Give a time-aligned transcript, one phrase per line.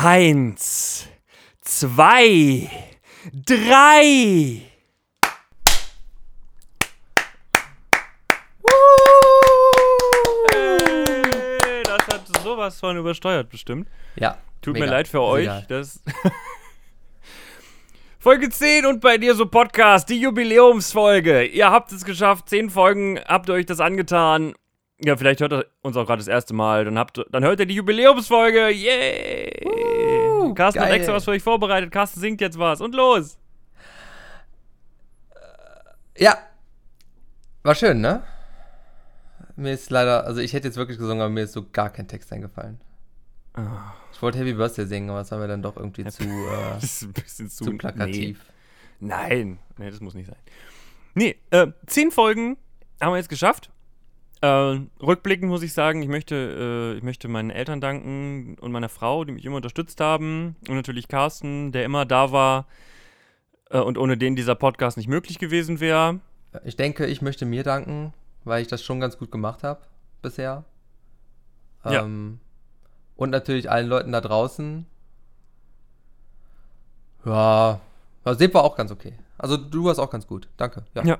[0.00, 1.08] Eins,
[1.60, 2.70] zwei,
[3.32, 4.62] drei.
[10.52, 13.88] Hey, das hat sowas von übersteuert bestimmt.
[14.14, 14.38] Ja.
[14.62, 14.86] Tut mega.
[14.86, 15.48] mir leid für euch.
[15.66, 16.00] Das
[18.20, 21.42] Folge 10 und bei dir so Podcast, die Jubiläumsfolge.
[21.44, 24.54] Ihr habt es geschafft, 10 Folgen, habt ihr euch das angetan.
[25.00, 26.84] Ja, vielleicht hört ihr uns auch gerade das erste Mal.
[26.84, 28.70] Dann, habt, dann hört ihr die Jubiläumsfolge.
[28.70, 29.64] Yay!
[29.64, 30.96] Uh, Carsten hat geil.
[30.96, 31.92] extra was für euch vorbereitet.
[31.92, 32.80] Carsten singt jetzt was.
[32.80, 33.38] Und los!
[36.16, 36.36] Ja.
[37.62, 38.22] War schön, ne?
[39.56, 42.08] Mir ist leider, also ich hätte jetzt wirklich gesungen, aber mir ist so gar kein
[42.08, 42.80] Text eingefallen.
[43.54, 46.26] Ah, Ich wollte Happy Birthday singen, aber es war mir dann doch irgendwie zu, äh,
[46.74, 48.40] Das ist ein bisschen zu, zu plakativ.
[49.00, 49.08] Nee.
[49.08, 50.38] Nein, nee, das muss nicht sein.
[51.14, 52.56] Nee, äh, 10 Folgen
[53.00, 53.70] haben wir jetzt geschafft.
[54.40, 56.34] Äh, rückblickend muss ich sagen, ich möchte,
[56.94, 60.54] äh, ich möchte meinen Eltern danken und meiner Frau, die mich immer unterstützt haben.
[60.68, 62.66] Und natürlich Carsten, der immer da war
[63.70, 66.20] äh, und ohne den dieser Podcast nicht möglich gewesen wäre.
[66.64, 68.12] Ich denke, ich möchte mir danken,
[68.44, 69.80] weil ich das schon ganz gut gemacht habe
[70.22, 70.64] bisher.
[71.84, 72.04] Ja.
[72.04, 72.38] Ähm,
[73.16, 74.86] und natürlich allen Leuten da draußen.
[77.24, 77.80] Ja,
[78.24, 79.14] ja Sepp war auch ganz okay.
[79.36, 80.48] Also du warst auch ganz gut.
[80.56, 80.84] Danke.
[80.94, 81.04] Ja.
[81.04, 81.18] Ja.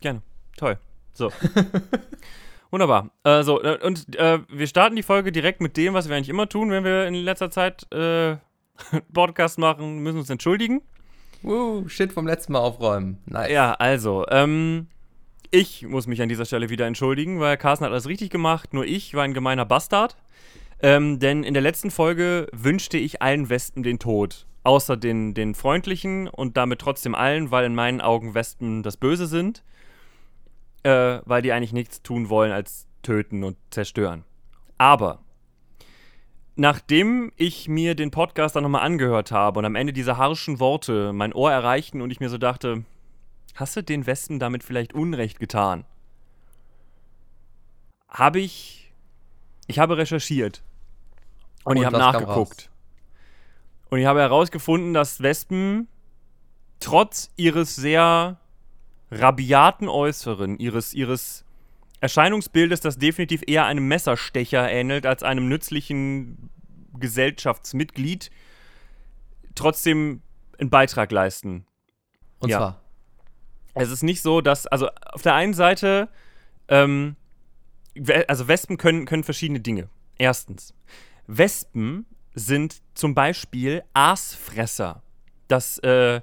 [0.00, 0.22] Gerne.
[0.56, 0.78] Toll.
[1.12, 1.30] So.
[2.70, 3.10] Wunderbar.
[3.24, 6.28] Äh, so, äh, und äh, wir starten die Folge direkt mit dem, was wir eigentlich
[6.28, 8.36] immer tun, wenn wir in letzter Zeit äh,
[9.12, 10.82] Podcast machen, müssen uns entschuldigen.
[11.44, 13.18] Uh, shit vom letzten Mal aufräumen.
[13.26, 13.50] Nice.
[13.50, 14.88] Ja, also, ähm,
[15.50, 18.84] ich muss mich an dieser Stelle wieder entschuldigen, weil Carsten hat alles richtig gemacht, nur
[18.84, 20.16] ich war ein gemeiner Bastard.
[20.82, 24.46] Ähm, denn in der letzten Folge wünschte ich allen Wespen den Tod.
[24.62, 29.26] Außer den, den freundlichen und damit trotzdem allen, weil in meinen Augen Wespen das Böse
[29.26, 29.62] sind.
[30.86, 34.22] Äh, weil die eigentlich nichts tun wollen als töten und zerstören.
[34.78, 35.18] Aber
[36.54, 41.12] nachdem ich mir den Podcast dann nochmal angehört habe und am Ende diese harschen Worte
[41.12, 42.84] mein Ohr erreichten und ich mir so dachte,
[43.56, 45.84] hast du den Westen damit vielleicht Unrecht getan?
[48.08, 48.92] Habe ich,
[49.66, 50.62] ich habe recherchiert
[51.64, 52.70] und, Und ich habe nachgeguckt.
[53.90, 55.88] Und ich habe herausgefunden, dass Wespen
[56.78, 58.38] trotz ihres sehr
[59.10, 61.44] rabiaten Äußeren, ihres, ihres
[62.00, 66.50] Erscheinungsbildes, das definitiv eher einem Messerstecher ähnelt als einem nützlichen
[66.98, 68.30] Gesellschaftsmitglied,
[69.54, 70.22] trotzdem
[70.58, 71.66] einen Beitrag leisten.
[72.38, 72.58] Und Ja.
[72.58, 72.80] zwar.
[73.74, 76.08] Es ist nicht so, dass, also auf der einen Seite,
[76.68, 77.16] ähm,
[78.28, 79.88] also Wespen können, können verschiedene Dinge.
[80.18, 80.74] Erstens,
[81.26, 85.02] Wespen sind zum Beispiel Aasfresser.
[85.48, 86.20] Das, äh,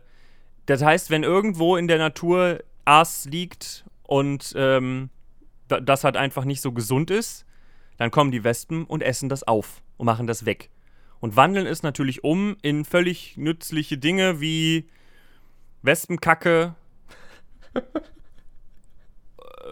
[0.66, 5.09] das heißt, wenn irgendwo in der Natur Aas liegt und ähm,
[5.67, 7.45] da- das halt einfach nicht so gesund ist,
[7.97, 10.69] dann kommen die Wespen und essen das auf und machen das weg.
[11.19, 14.89] Und wandeln es natürlich um in völlig nützliche Dinge wie
[15.81, 16.75] Wespenkacke,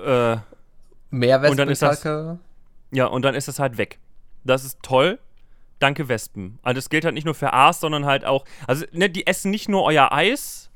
[0.06, 0.38] äh,
[1.14, 2.40] Mehr Und dann ist das- Wespenkacke.
[2.92, 4.00] ja, und dann ist es halt weg.
[4.46, 5.20] Das ist toll.
[5.80, 6.58] Danke, Wespen.
[6.62, 8.46] Also das gilt halt nicht nur für Aas, sondern halt auch.
[8.68, 10.71] Also, ne, die essen nicht nur euer Eis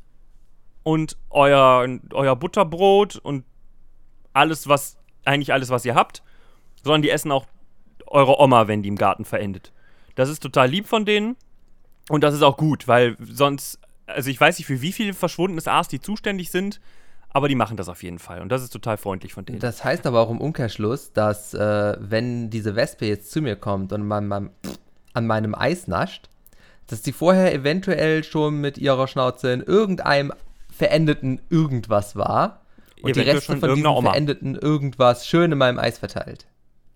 [0.85, 3.43] und euer, euer Butterbrot und
[4.33, 6.21] alles, was, eigentlich alles, was ihr habt,
[6.83, 7.47] sondern die essen auch
[8.05, 9.73] eure Oma, wenn die im Garten verendet.
[10.13, 11.37] Das ist total lieb von denen.
[12.07, 15.67] Und das ist auch gut, weil sonst, also ich weiß nicht, für wie viel verschwundenes
[15.67, 16.79] Aas die zuständig sind,
[17.29, 18.39] aber die machen das auf jeden Fall.
[18.41, 19.59] Und das ist total freundlich von denen.
[19.59, 23.91] Das heißt aber auch im Umkehrschluss, dass äh, wenn diese Wespe jetzt zu mir kommt
[23.91, 24.51] und man, man,
[25.13, 26.29] an meinem Eis nascht,
[26.85, 30.31] dass die vorher eventuell schon mit ihrer Schnauze in irgendeinem
[30.75, 32.61] verendeten irgendwas war
[33.01, 34.11] und die Reste von diesem Oma.
[34.11, 36.47] verendeten irgendwas schön in meinem Eis verteilt.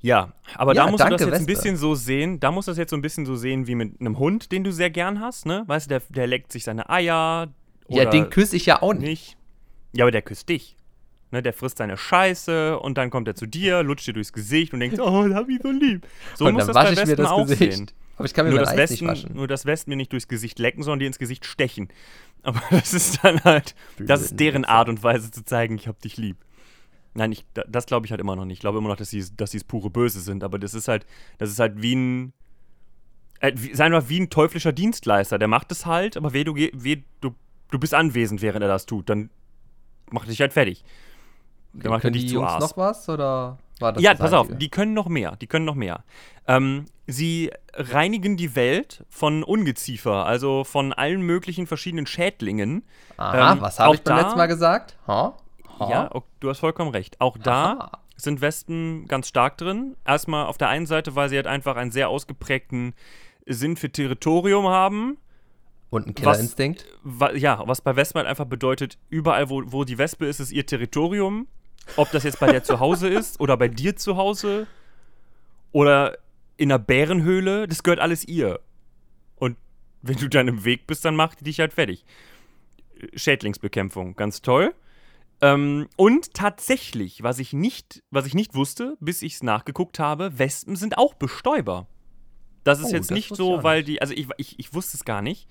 [0.02, 1.62] Ja, aber Ja, da musst du das danke, jetzt ein Wespe.
[1.62, 4.00] bisschen so sehen, da musst du das jetzt so ein bisschen so sehen wie mit
[4.00, 5.64] einem Hund, den du sehr gern hast, ne?
[5.68, 7.50] Weißt du, der, der leckt sich seine Eier.
[7.90, 9.02] ja, den küsse ich ja auch nicht.
[9.04, 9.38] nicht.
[9.94, 10.78] Ja, aber der küsst dich.
[11.32, 14.74] Ne, der frisst deine Scheiße und dann kommt er zu dir, lutscht dir durchs Gesicht
[14.74, 16.08] und denkt, oh, hab ich so lieb.
[16.36, 17.74] So und muss dann das wasche ich mir das Gesicht.
[17.78, 17.92] sehen.
[18.20, 19.36] Aber ich kann mir Nur das, Eis nicht Westen, waschen.
[19.36, 21.88] nur das Wespen mir nicht durchs Gesicht lecken, sondern dir ins Gesicht stechen.
[22.44, 24.64] Aber das ist dann halt, das ist deren.
[24.66, 26.38] Art und Weise zu zeigen, ich hab dich lieb.
[27.16, 28.58] Nein, ich, da- das glaube ich halt immer noch nicht.
[28.58, 30.44] Ich glaube immer noch, dass sie dass sie's pure Böse sind.
[30.44, 31.06] Aber das ist halt,
[31.40, 32.34] das ist halt wie ein,
[33.40, 35.40] äh, wie, sei mal wie ein teuflischer Dienstleister.
[35.40, 37.34] Der macht es halt, aber weh, du, weh, du,
[37.72, 39.10] du bist anwesend, während er das tut.
[39.10, 39.30] Dann
[40.12, 40.84] macht dich halt fertig.
[41.74, 42.62] Der macht Können dich die zu Jungs Aas.
[42.62, 44.60] noch was oder war das ja, das pass auf, Einzige?
[44.60, 45.36] die können noch mehr.
[45.38, 46.04] Die können noch mehr.
[46.48, 52.84] Ähm, sie reinigen die Welt von Ungeziefer, also von allen möglichen verschiedenen Schädlingen.
[53.18, 54.98] Aha, ähm, was habe ich beim letzten Mal gesagt?
[55.08, 55.38] Ha?
[55.80, 55.90] Ha?
[55.90, 56.10] Ja,
[56.40, 57.20] du hast vollkommen recht.
[57.22, 57.92] Auch da Aha.
[58.18, 59.96] sind Wespen ganz stark drin.
[60.06, 62.94] Erstmal auf der einen Seite, weil sie halt einfach einen sehr ausgeprägten
[63.46, 65.18] Sinn für Territorium haben.
[65.92, 66.86] Und ein Was- Killerinstinkt.
[67.04, 70.52] Wa- Ja, was bei Wespen halt einfach bedeutet, überall, wo, wo die Wespe ist, ist
[70.52, 71.48] ihr Territorium.
[71.96, 74.68] Ob das jetzt bei der zu Hause ist oder bei dir zu Hause
[75.72, 76.18] oder
[76.58, 78.60] in einer Bärenhöhle, das gehört alles ihr.
[79.36, 79.58] Und
[80.02, 82.06] wenn du dann im Weg bist, dann macht die dich halt fertig.
[83.16, 84.74] Schädlingsbekämpfung, ganz toll.
[85.42, 90.38] Ähm, und tatsächlich, was ich nicht, was ich nicht wusste, bis ich es nachgeguckt habe,
[90.38, 91.88] Wespen sind auch Bestäuber.
[92.66, 93.88] Das ist Oh, jetzt das nicht so, weil nicht.
[93.88, 95.48] die, also ich, ich, ich wusste es gar nicht.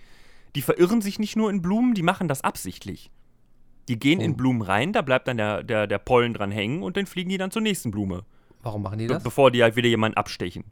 [0.54, 3.10] Die verirren sich nicht nur in Blumen, die machen das absichtlich.
[3.88, 4.36] Die gehen in Oh.
[4.36, 7.38] Blumen rein, da bleibt dann der, der, der Pollen dran hängen und dann fliegen die
[7.38, 8.24] dann zur nächsten Blume,
[8.62, 9.22] Warum machen die be das?
[9.22, 10.64] bevor die halt wieder jemanden abstechen.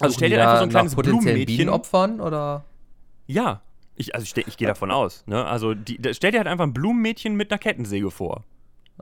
[0.00, 1.46] Also Suchen stell dir einfach so ein kleines Blumenmädchen.
[1.46, 2.64] Bienenopfern oder?
[3.26, 3.60] Ja,
[3.96, 5.24] ich, also ich, ich gehe davon aus.
[5.26, 5.44] Ne?
[5.44, 8.44] Also die, stell dir halt einfach ein Blumenmädchen mit einer Kettensäge vor.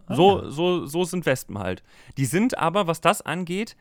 [0.09, 1.83] So, so, so sind Wespen halt.
[2.17, 3.77] Die sind aber, was das angeht,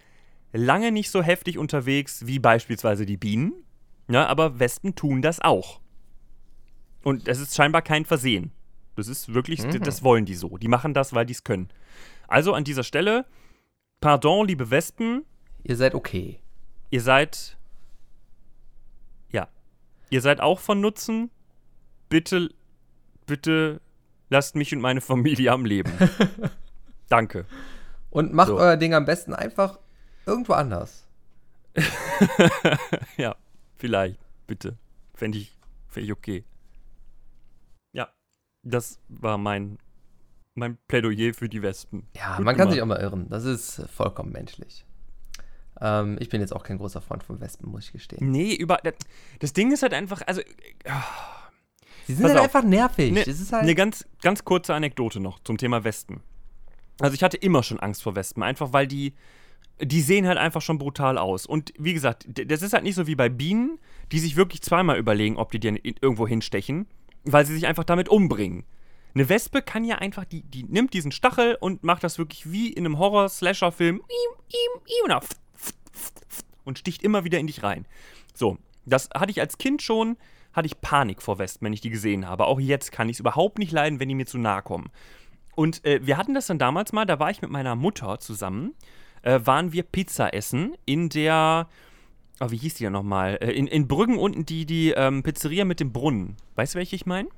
[0.52, 3.54] lange nicht so heftig unterwegs wie beispielsweise die Bienen.
[4.10, 5.80] Ja, aber Wespen tun das auch.
[7.04, 8.52] Und es ist scheinbar kein Versehen.
[8.98, 9.84] Das ist wirklich, Mhm.
[9.84, 10.58] das wollen die so.
[10.58, 11.70] Die machen das, weil die es können.
[12.28, 13.26] Also an dieser Stelle,
[14.02, 15.24] pardon, liebe Wespen,
[15.64, 16.40] Ihr seid okay.
[16.90, 17.58] ihr seid.
[19.32, 19.48] Ja.
[20.10, 21.30] Ihr seid auch von Nutzen.
[22.10, 22.50] Bitte,
[23.26, 23.82] bitte
[24.30, 25.92] lasst mich und meine Familie am Leben.
[27.10, 27.46] Danke.
[28.10, 28.58] Und macht So.
[28.58, 29.78] euer Ding am besten einfach
[30.26, 31.06] irgendwo anders.
[33.18, 33.36] ja,
[33.76, 34.20] vielleicht.
[34.48, 34.78] Bitte.
[35.14, 35.56] Fände ich,
[35.88, 36.44] fänd ich okay.
[38.70, 39.78] Das war mein,
[40.56, 42.08] mein Plädoyer für die Wespen.
[42.16, 42.74] Ja, Gut man kann gemacht.
[42.74, 43.28] sich auch mal irren.
[43.30, 44.86] Das ist vollkommen menschlich.
[45.80, 48.32] Ähm, ich bin jetzt auch kein großer Freund von Wespen, muss ich gestehen.
[48.32, 48.80] Nee, über.
[49.40, 50.42] Das Ding ist halt einfach, also
[52.08, 52.56] Sie sind Pass halt auf.
[52.56, 53.12] einfach nervig.
[53.12, 56.22] Ne, ist halt Eine ganz, ganz kurze Anekdote noch zum Thema Wespen.
[57.00, 59.14] Also ich hatte immer schon Angst vor Wespen, einfach weil die,
[59.82, 61.46] die sehen halt einfach schon brutal aus.
[61.46, 63.78] Und wie gesagt, das ist halt nicht so wie bei Bienen,
[64.12, 66.88] die sich wirklich zweimal überlegen, ob die dir irgendwo hinstechen,
[67.28, 68.64] weil sie sich einfach damit umbringen.
[69.14, 72.72] Eine Wespe kann ja einfach, die, die nimmt diesen Stachel und macht das wirklich wie
[72.72, 74.02] in einem Horror-Slasher-Film
[76.66, 77.86] und sticht immer wieder in dich rein.
[78.34, 80.18] So, das hatte ich als Kind schon,
[80.54, 82.46] hatte ich Panik vor Wespen, wenn ich die gesehen habe.
[82.46, 84.92] Auch jetzt kann ich es überhaupt nicht leiden, wenn die mir zu nahe kommen.
[85.56, 88.76] Und äh, wir hatten das dann damals mal, da war ich mit meiner Mutter zusammen,
[89.24, 91.68] äh, waren wir Pizza essen in der,
[92.40, 93.38] oh, wie hieß die denn nochmal?
[93.42, 96.38] Äh, in, in Brüggen unten die, die ähm, Pizzeria mit dem Brunnen.
[96.56, 97.30] Weißt du, welche ich meine?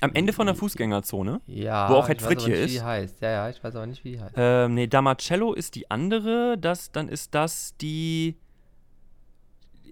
[0.00, 1.40] Am Ende von der Fußgängerzone.
[1.46, 2.70] ja, wo auch Ed ich weiß Fritt hier nicht, ist.
[2.70, 3.20] Wie die heißt.
[3.22, 4.34] Ja, ja, ich weiß aber nicht, wie die heißt.
[4.36, 8.36] Ähm, nee, Damacello ist die andere, das, dann ist das die.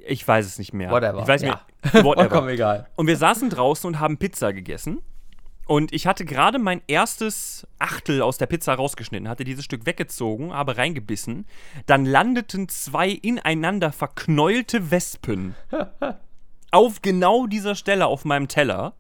[0.06, 0.90] Ich weiß es nicht mehr.
[0.90, 1.20] Whatever.
[1.23, 1.49] Ich weiß ja.
[1.49, 2.05] nicht mehr.
[2.05, 2.28] Whatever.
[2.28, 2.88] Vollkommen egal.
[2.96, 5.00] Und wir saßen draußen und haben Pizza gegessen.
[5.67, 10.53] Und ich hatte gerade mein erstes Achtel aus der Pizza rausgeschnitten, hatte dieses Stück weggezogen,
[10.53, 11.47] habe reingebissen.
[11.87, 15.55] Dann landeten zwei ineinander verknäulte Wespen
[16.73, 18.94] auf genau dieser Stelle auf meinem Teller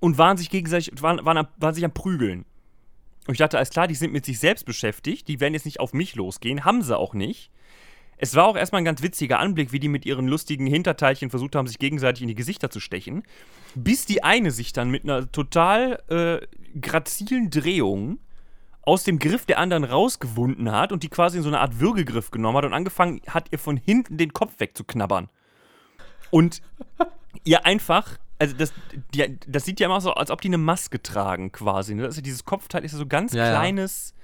[0.00, 2.44] und waren sich gegenseitig, waren, waren, am- waren sich am Prügeln.
[3.26, 5.80] Und ich dachte, alles klar, die sind mit sich selbst beschäftigt, die werden jetzt nicht
[5.80, 7.50] auf mich losgehen, haben sie auch nicht.
[8.20, 11.54] Es war auch erstmal ein ganz witziger Anblick, wie die mit ihren lustigen Hinterteilchen versucht
[11.54, 13.22] haben, sich gegenseitig in die Gesichter zu stechen.
[13.74, 16.46] Bis die eine sich dann mit einer total äh,
[16.80, 18.18] grazilen Drehung
[18.82, 22.30] aus dem Griff der anderen rausgewunden hat und die quasi in so eine Art Würgegriff
[22.30, 25.28] genommen hat und angefangen hat, ihr von hinten den Kopf wegzuknabbern.
[26.30, 26.62] Und
[27.44, 28.72] ihr einfach, also das,
[29.14, 31.94] die, das sieht ja immer so, als ob die eine Maske tragen quasi.
[31.96, 33.50] Ja dieses Kopfteil ist ja so ganz Ja, ja.
[33.50, 34.14] kleines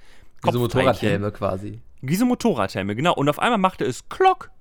[0.43, 0.61] Diese Kopfteilchen.
[0.61, 1.81] Motorradhelme quasi.
[2.07, 3.13] Diese Motorradhelme, genau.
[3.13, 4.51] Und auf einmal machte es Klock.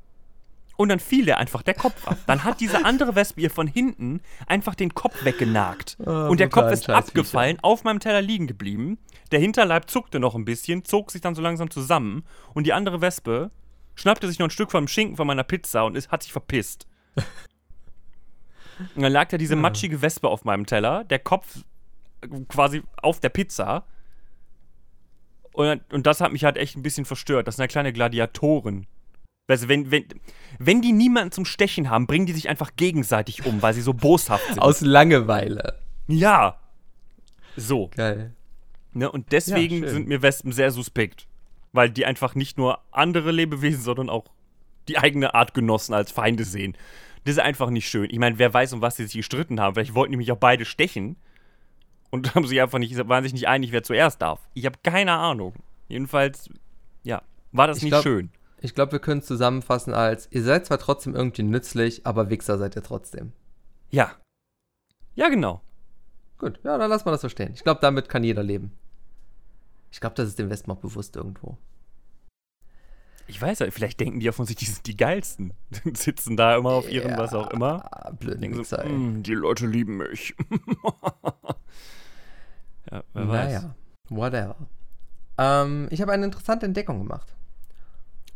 [0.77, 2.19] Und dann fiel der einfach der Kopf ab.
[2.27, 5.97] Dann hat diese andere Wespe ihr von hinten einfach den Kopf weggenagt.
[6.05, 8.99] Ah, und der Kopf ist abgefallen, auf meinem Teller liegen geblieben.
[9.31, 12.25] Der Hinterleib zuckte noch ein bisschen, zog sich dann so langsam zusammen.
[12.55, 13.53] Und die andere Wespe
[13.95, 16.89] schnappte sich noch ein Stück vom Schinken von meiner Pizza und ist, hat sich verpisst.
[18.97, 21.59] und dann lag da diese matschige Wespe auf meinem Teller, der Kopf
[22.49, 23.85] quasi auf der Pizza.
[25.55, 27.47] Und, und das hat mich halt echt ein bisschen verstört.
[27.47, 28.87] Das sind ja kleine Gladiatoren.
[29.47, 30.05] Also wenn, wenn,
[30.59, 33.95] wenn die niemanden zum Stechen haben, bringen die sich einfach gegenseitig um, weil sie so
[33.95, 34.59] boshaft sind.
[34.59, 35.79] Aus Langeweile.
[36.09, 36.59] ja.
[37.57, 37.89] So.
[37.95, 38.35] Geil.
[38.93, 39.11] Ne?
[39.11, 41.29] Und deswegen Ja, sind mir Wespen sehr suspekt.
[41.73, 44.25] Weil die einfach nicht nur andere Lebewesen, sondern auch
[44.89, 46.77] die eigene Artgenossen als Feinde sehen.
[47.25, 48.11] Das ist einfach nicht schön.
[48.11, 49.75] Ich meine, wer weiß, um was sie sich gestritten haben.
[49.75, 51.17] Vielleicht wollten die mich auch beide stechen.
[52.15, 54.39] Und haben sich einfach nicht, waren sich nicht einig, wer zuerst darf.
[54.55, 55.55] Ich habe keine Ahnung.
[55.89, 56.49] Jedenfalls,
[57.03, 58.31] ja, war das Ich nicht glaub- schön.
[58.61, 62.57] Ich glaube, wir können es zusammenfassen als, ihr seid zwar trotzdem irgendwie nützlich, aber Wichser
[62.57, 63.33] seid ihr trotzdem.
[63.91, 64.13] Ja.
[65.17, 65.61] Ja, genau.
[66.39, 67.53] Gut, ja, dann lassen wir das so stehen.
[67.53, 68.71] Ich glaube, damit kann jeder leben.
[69.91, 71.59] Ich glaube, das ist dem Wespen auch bewusst irgendwo.
[73.27, 75.53] Ich weiß ja, vielleicht denken die ja von sich, die sind die geilsten.
[75.95, 77.91] Sitzen da immer auf ihren, was auch immer.
[78.21, 78.77] Blöd Denken so.
[78.77, 80.35] "Mm, die Leute lieben mich.
[82.91, 83.63] ja, wer weiß.
[83.63, 83.75] Naja,
[84.09, 84.57] whatever.
[85.39, 87.35] Ähm, ich habe eine interessante Entdeckung gemacht.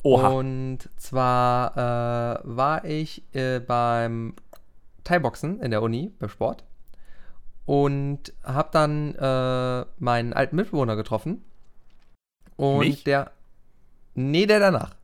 [0.03, 0.29] Oha.
[0.29, 4.35] Und zwar äh, war ich äh, beim
[5.05, 6.65] Thai-Boxen in der Uni, beim Sport.
[7.67, 11.45] Und habe dann äh, meinen alten Mitbewohner getroffen.
[12.57, 13.05] Und Mich?
[13.05, 13.33] der.
[14.15, 14.97] Nee, der danach.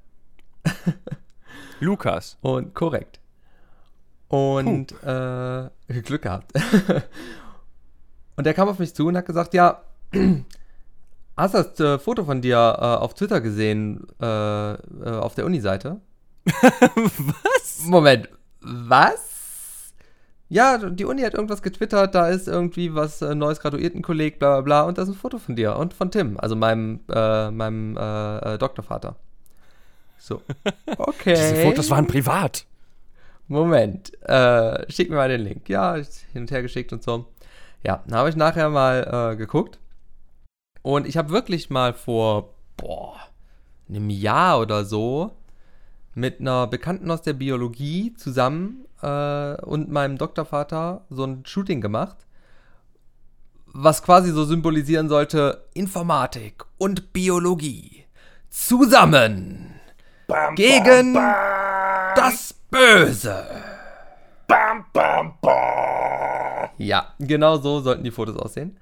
[1.81, 2.39] Lukas.
[2.41, 3.21] Und korrekt.
[4.29, 5.69] Und äh,
[6.03, 6.53] Glück gehabt.
[8.37, 9.83] und der kam auf mich zu und hat gesagt, ja,
[11.37, 15.47] hast du das äh, Foto von dir äh, auf Twitter gesehen, äh, äh, auf der
[15.47, 16.01] Uni-Seite?
[16.45, 17.85] was?
[17.87, 18.29] Moment,
[18.61, 19.93] was?
[20.49, 24.61] Ja, die Uni hat irgendwas getwittert, da ist irgendwie was äh, neues Graduiertenkolleg, bla bla
[24.61, 27.95] bla, und da ist ein Foto von dir und von Tim, also meinem, äh, meinem
[28.59, 29.17] Doktorvater.
[30.19, 30.43] So.
[30.97, 31.35] Okay.
[31.35, 32.67] Diese Fotos waren privat.
[33.49, 34.13] Moment,
[34.89, 35.69] schick mir mal den Link.
[35.69, 37.27] Ja, hin und her geschickt und so.
[37.85, 39.79] Ja, dann habe ich nachher mal äh, geguckt.
[40.83, 43.17] Und ich habe wirklich mal vor, boah,
[43.89, 45.33] einem Jahr oder so
[46.15, 52.17] mit einer Bekannten aus der Biologie zusammen äh, und meinem Doktorvater so ein Shooting gemacht,
[53.67, 58.05] was quasi so symbolisieren sollte, Informatik und Biologie
[58.49, 59.75] zusammen
[60.55, 63.47] gegen das Böse.
[66.79, 68.77] Ja, genau so sollten die Fotos aussehen.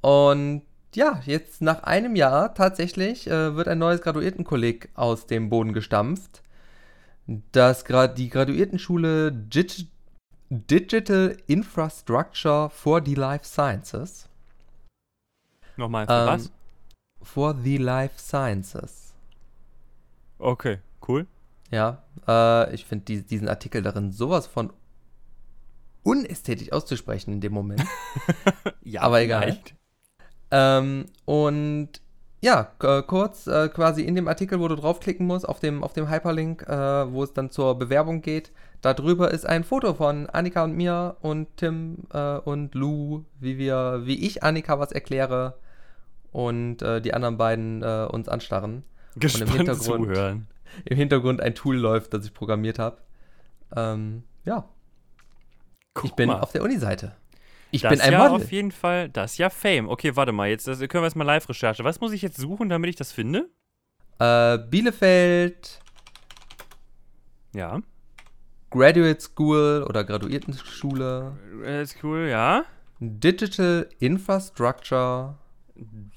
[0.00, 0.62] Und
[0.94, 6.42] ja, jetzt nach einem Jahr tatsächlich äh, wird ein neues Graduiertenkolleg aus dem Boden gestampft.
[7.52, 9.86] Das Gra die Graduiertenschule Dig
[10.52, 14.28] Digital Infrastructure for the Life Sciences.
[15.76, 16.52] Nochmal, für Ähm, was?
[17.22, 19.14] For the Life Sciences.
[20.40, 21.26] Okay, cool.
[21.70, 24.72] Ja, äh, ich finde die, diesen Artikel darin sowas von
[26.02, 27.84] unästhetisch auszusprechen in dem Moment.
[28.82, 29.58] Ja, aber egal.
[30.50, 32.00] ähm, und
[32.42, 32.64] ja,
[33.06, 36.62] kurz äh, quasi in dem Artikel, wo du draufklicken musst, auf dem, auf dem Hyperlink,
[36.62, 40.72] äh, wo es dann zur Bewerbung geht, da drüber ist ein Foto von Annika und
[40.74, 45.58] mir und Tim äh, und Lou, wie wir, wie ich Annika was erkläre
[46.32, 48.84] und äh, die anderen beiden äh, uns anstarren.
[49.16, 50.46] Gespannt Hintergrund- zuhören.
[50.84, 52.98] Im Hintergrund ein Tool läuft, das ich programmiert habe.
[53.76, 54.68] Ähm, ja,
[55.94, 56.40] Guck ich bin mal.
[56.40, 57.16] auf der Uni-Seite.
[57.72, 58.44] Ich das bin ein ja Model.
[58.44, 59.88] auf jeden Fall, das ist ja Fame.
[59.88, 61.84] Okay, warte mal, jetzt das können wir jetzt mal Live-Recherche.
[61.84, 63.48] Was muss ich jetzt suchen, damit ich das finde?
[64.18, 65.80] Äh, Bielefeld
[67.54, 67.80] Ja.
[68.70, 71.32] Graduate School oder Graduiertenschule.
[71.64, 72.64] Ist cool, ja.
[73.00, 75.34] Digital Infrastructure.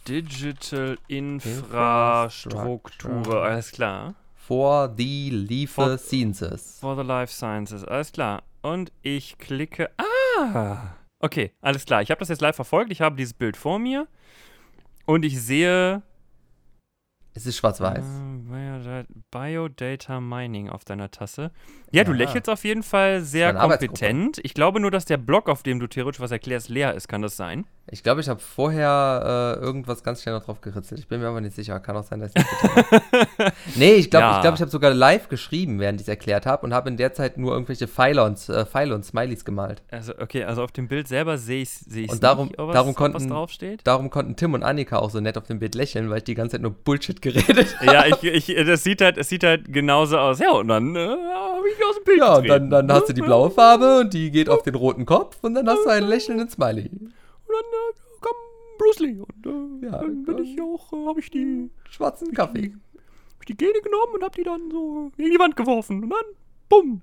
[0.07, 2.61] Digital Infrastruktur.
[2.61, 4.15] Infrastruktur, alles klar.
[4.35, 6.77] For the Life Sciences.
[6.81, 8.43] For the Life Sciences, alles klar.
[8.63, 9.91] Und ich klicke.
[9.97, 10.95] Ah!
[11.19, 12.01] Okay, alles klar.
[12.01, 12.91] Ich habe das jetzt live verfolgt.
[12.91, 14.07] Ich habe dieses Bild vor mir.
[15.05, 16.01] Und ich sehe.
[17.35, 18.05] Es ist schwarz-weiß.
[18.53, 21.51] Äh, Biodata, Mining auf deiner Tasse.
[21.91, 22.17] Ja, du Ja.
[22.17, 24.39] lächelst auf jeden Fall sehr kompetent.
[24.43, 27.07] Ich glaube nur, dass der Blog, auf dem du theoretisch was erklärst, leer ist.
[27.07, 27.65] Kann das sein?
[27.91, 30.99] Ich glaube, ich habe vorher äh, irgendwas ganz schnell noch drauf geritzelt.
[31.01, 31.79] Ich bin mir aber nicht sicher.
[31.81, 33.53] Kann auch sein, dass ich nicht.
[33.75, 34.35] Nee, ich glaube, Ja.
[34.37, 36.95] ich, glaub, ich habe sogar live geschrieben, während ich es erklärt habe und habe in
[36.97, 39.81] der Zeit nur irgendwelche Pfeile und, äh, Pfeile und Smileys gemalt.
[39.91, 42.73] Also, okay, also auf dem Bild selber sehe ich es seh Und darum- nicht, was,
[42.73, 43.81] darum was konnten- draufsteht.
[43.83, 46.35] Darum konnten Tim und Annika auch so nett auf dem Bild lächeln, weil ich die
[46.35, 47.85] ganze Zeit nur Bullshit geredet habe.
[47.93, 50.39] Ja, ich, ich, das sieht halt, es sieht halt genauso aus.
[50.39, 53.13] Ja, und dann äh, habe ich aus dem Bild Ja, und dann, dann hast du
[53.13, 56.07] die blaue Farbe und die geht auf den roten Kopf und dann hast du einen
[56.07, 56.89] lächelnden Smiley.
[57.53, 58.33] Und dann äh, kam
[58.79, 59.19] Bruce Lee.
[59.19, 59.45] Und
[59.83, 62.73] äh, Ja, dann bin ich auch, äh, habe ich die, Schwarzen Kaffee.
[63.33, 66.03] hab ich die Gene genommen und habe die dann so gegen die Wand geworfen.
[66.03, 66.25] Und dann,
[66.69, 67.01] bumm,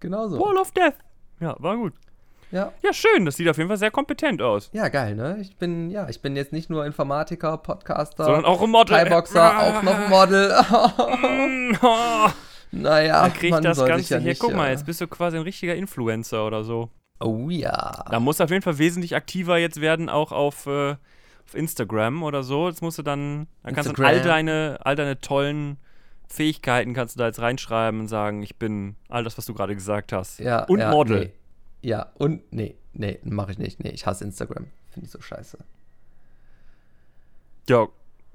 [0.00, 0.38] Genau so.
[0.40, 0.94] Wall of Death.
[1.40, 1.94] Ja, war gut.
[2.52, 2.72] Ja.
[2.82, 3.24] Ja, schön.
[3.24, 4.70] Das sieht auf jeden Fall sehr kompetent aus.
[4.72, 5.38] ja, geil, ne?
[5.40, 8.96] Ich bin, ja, ich bin jetzt nicht nur Informatiker, Podcaster, Sondern auch ein Model.
[8.96, 10.52] Thai-Boxer, auch noch Model.
[12.72, 14.28] Naja, da krieg ich man das Ganze ja hier.
[14.30, 16.90] nicht, Guck mal, äh, jetzt bist du quasi ein richtiger Influencer oder so.
[17.20, 18.04] Oh ja.
[18.10, 20.92] Da musst du auf jeden Fall wesentlich aktiver jetzt werden, auch auf, äh,
[21.46, 22.68] auf Instagram oder so.
[22.68, 25.78] Jetzt musst du dann, dann kannst du all deine, all deine tollen
[26.28, 29.74] Fähigkeiten kannst du da jetzt reinschreiben und sagen, ich bin all das, was du gerade
[29.74, 30.40] gesagt hast.
[30.40, 31.20] Ja, und ja, Model.
[31.26, 31.32] Nee.
[31.88, 33.78] Ja, und nee, nee, mache ich nicht.
[33.82, 34.66] Nee, ich hasse Instagram.
[34.90, 35.56] Finde ich so scheiße.
[37.68, 37.86] Ja,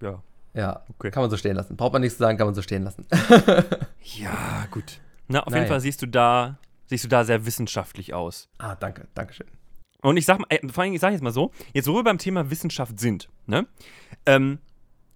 [0.02, 0.22] ja.
[0.54, 1.12] Ja, Okay.
[1.12, 1.78] kann man so stehen lassen.
[1.78, 3.06] Braucht man nichts zu sagen, kann man so stehen lassen.
[4.04, 5.00] Ja, gut.
[5.28, 5.62] Na, auf Naja.
[5.62, 6.58] jeden Fall siehst du da,
[6.92, 8.50] siehst du da sehr wissenschaftlich aus.
[8.60, 9.48] ah, danke, danke schön.
[10.02, 12.04] Und ich sag mal, äh, vor allem, ich sag jetzt mal so, jetzt wo wir
[12.04, 13.66] beim Thema Wissenschaft sind, ne?
[14.26, 14.60] Ähm,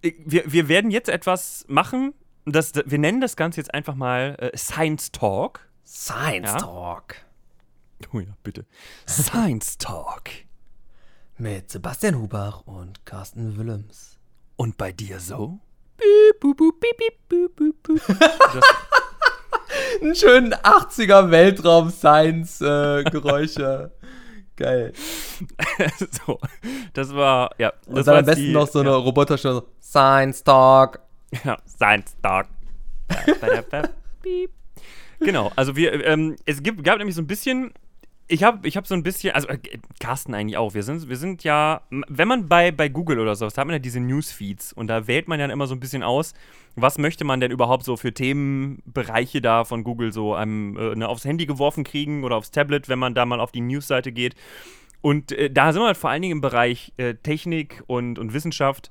[0.01, 2.13] ich- wir, wir werden jetzt etwas machen,
[2.45, 5.67] das, wir nennen das Ganze jetzt einfach mal äh, Science Talk.
[5.85, 6.57] Science Ja?
[6.59, 7.15] Talk.
[8.13, 8.65] Oh ja, bitte.
[9.07, 10.29] Science Talk.
[11.37, 14.17] Mit Sebastian Hubach und Carsten Willems.
[14.55, 15.59] Und bei dir so?
[16.39, 18.17] Bup, piep, piep, bup, bup, bup.
[18.17, 18.63] Das,
[20.01, 23.91] Einen schönen 80er Weltraum-Science-Geräusche.
[24.55, 24.93] Geil.
[26.25, 26.39] so,
[26.93, 27.73] das war, ja.
[27.87, 28.95] Und Das dann war am besten die, noch so eine ja.
[28.95, 29.63] Roboterstimme.
[29.81, 30.99] Science Talk.
[31.43, 32.47] Ja, Science Talk.
[34.21, 34.51] Piep.
[35.19, 37.73] genau, also wir, ähm, es gibt, gab nämlich so ein bisschen,
[38.27, 39.59] ich habe ich hab so ein bisschen, also äh,
[39.99, 43.53] Carsten eigentlich auch, wir sind, wir sind ja, wenn man bei, bei Google oder sowas,
[43.53, 46.01] da hat man ja diese Newsfeeds und da wählt man ja immer so ein bisschen
[46.01, 46.33] aus,
[46.75, 51.07] was möchte man denn überhaupt so für Themenbereiche da von Google so einem, äh, ne,
[51.07, 54.35] aufs Handy geworfen kriegen oder aufs Tablet, wenn man da mal auf die Newsseite geht.
[55.01, 58.33] Und äh, da sind wir halt vor allen Dingen im Bereich äh, Technik und, und
[58.33, 58.89] Wissenschaft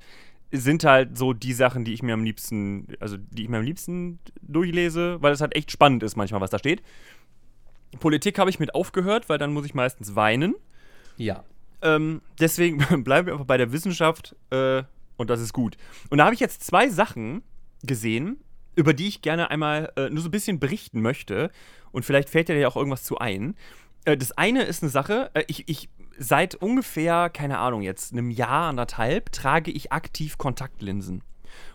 [0.51, 3.63] sind halt so die Sachen, die ich mir am liebsten, also die ich mir am
[3.63, 6.81] liebsten durchlese, weil es halt echt spannend ist manchmal, was da steht.
[7.95, 10.55] Politik habe ich mit aufgehört, weil dann muss ich meistens weinen.
[11.17, 11.43] Ja.
[11.81, 14.83] Ähm, deswegen bleiben wir einfach bei der Wissenschaft äh,
[15.17, 15.77] und das ist gut.
[16.09, 17.43] Und da habe ich jetzt zwei Sachen
[17.83, 18.39] gesehen,
[18.75, 21.49] über die ich gerne einmal äh, nur so ein bisschen berichten möchte.
[21.91, 23.55] Und vielleicht fällt dir ja auch irgendwas zu ein.
[24.03, 28.31] Äh, das eine ist eine Sache, äh, ich, ich seit ungefähr, keine Ahnung jetzt, einem
[28.31, 31.23] Jahr, anderthalb, trage ich aktiv Kontaktlinsen.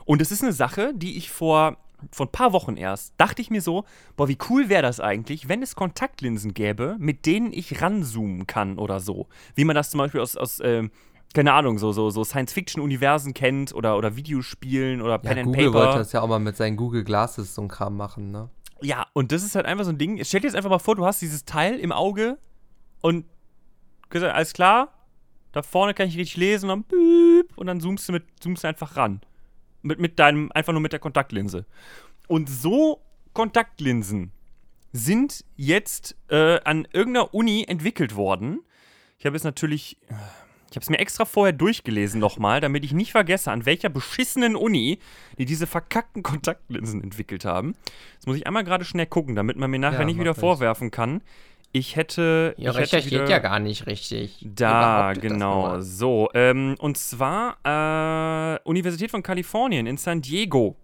[0.04, 1.76] Und es ist eine Sache, die ich vor,
[2.12, 3.84] vor ein paar Wochen erst, dachte ich mir so,
[4.16, 8.78] boah, wie cool wäre das eigentlich, wenn es Kontaktlinsen gäbe, mit denen ich ranzoomen kann
[8.78, 9.28] oder so.
[9.54, 10.90] Wie man das zum Beispiel aus, aus ähm,
[11.32, 15.66] keine Ahnung, so, so, so Science-Fiction-Universen kennt oder, oder Videospielen oder Ja, Pen and Google
[15.66, 15.78] Paper.
[15.86, 18.50] wollte das ja auch mal mit seinen Google Glasses so ein Kram machen, ne?
[18.82, 20.24] Ja, und das ist halt einfach so ein Ding.
[20.24, 22.38] Stell dir jetzt einfach mal vor, du hast dieses Teil im Auge
[23.00, 23.26] und
[24.08, 24.88] gesagt, alles klar,
[25.52, 28.68] da vorne kann ich richtig lesen und dann und dann zoomst du, mit, zoomst du
[28.68, 29.20] einfach ran.
[29.82, 31.64] Mit, mit deinem, einfach nur mit der Kontaktlinse.
[32.28, 33.00] Und so
[33.32, 34.32] Kontaktlinsen
[34.92, 38.60] sind jetzt äh, an irgendeiner Uni entwickelt worden.
[39.18, 39.98] Ich habe jetzt natürlich,
[40.70, 44.56] ich habe es mir extra vorher durchgelesen nochmal, damit ich nicht vergesse, an welcher beschissenen
[44.56, 44.98] Uni
[45.38, 47.74] die diese verkackten Kontaktlinsen entwickelt haben.
[48.14, 50.90] Jetzt muss ich einmal gerade schnell gucken, damit man mir nachher Ja, nicht wieder vorwerfen
[50.90, 51.22] kann.
[51.72, 52.54] Ich hätte.
[52.58, 54.44] ich hätte wieder, gar nicht richtig.
[54.54, 55.80] Da, genau.
[55.80, 60.76] So, ähm, und zwar äh, Universität von Kalifornien in San Diego.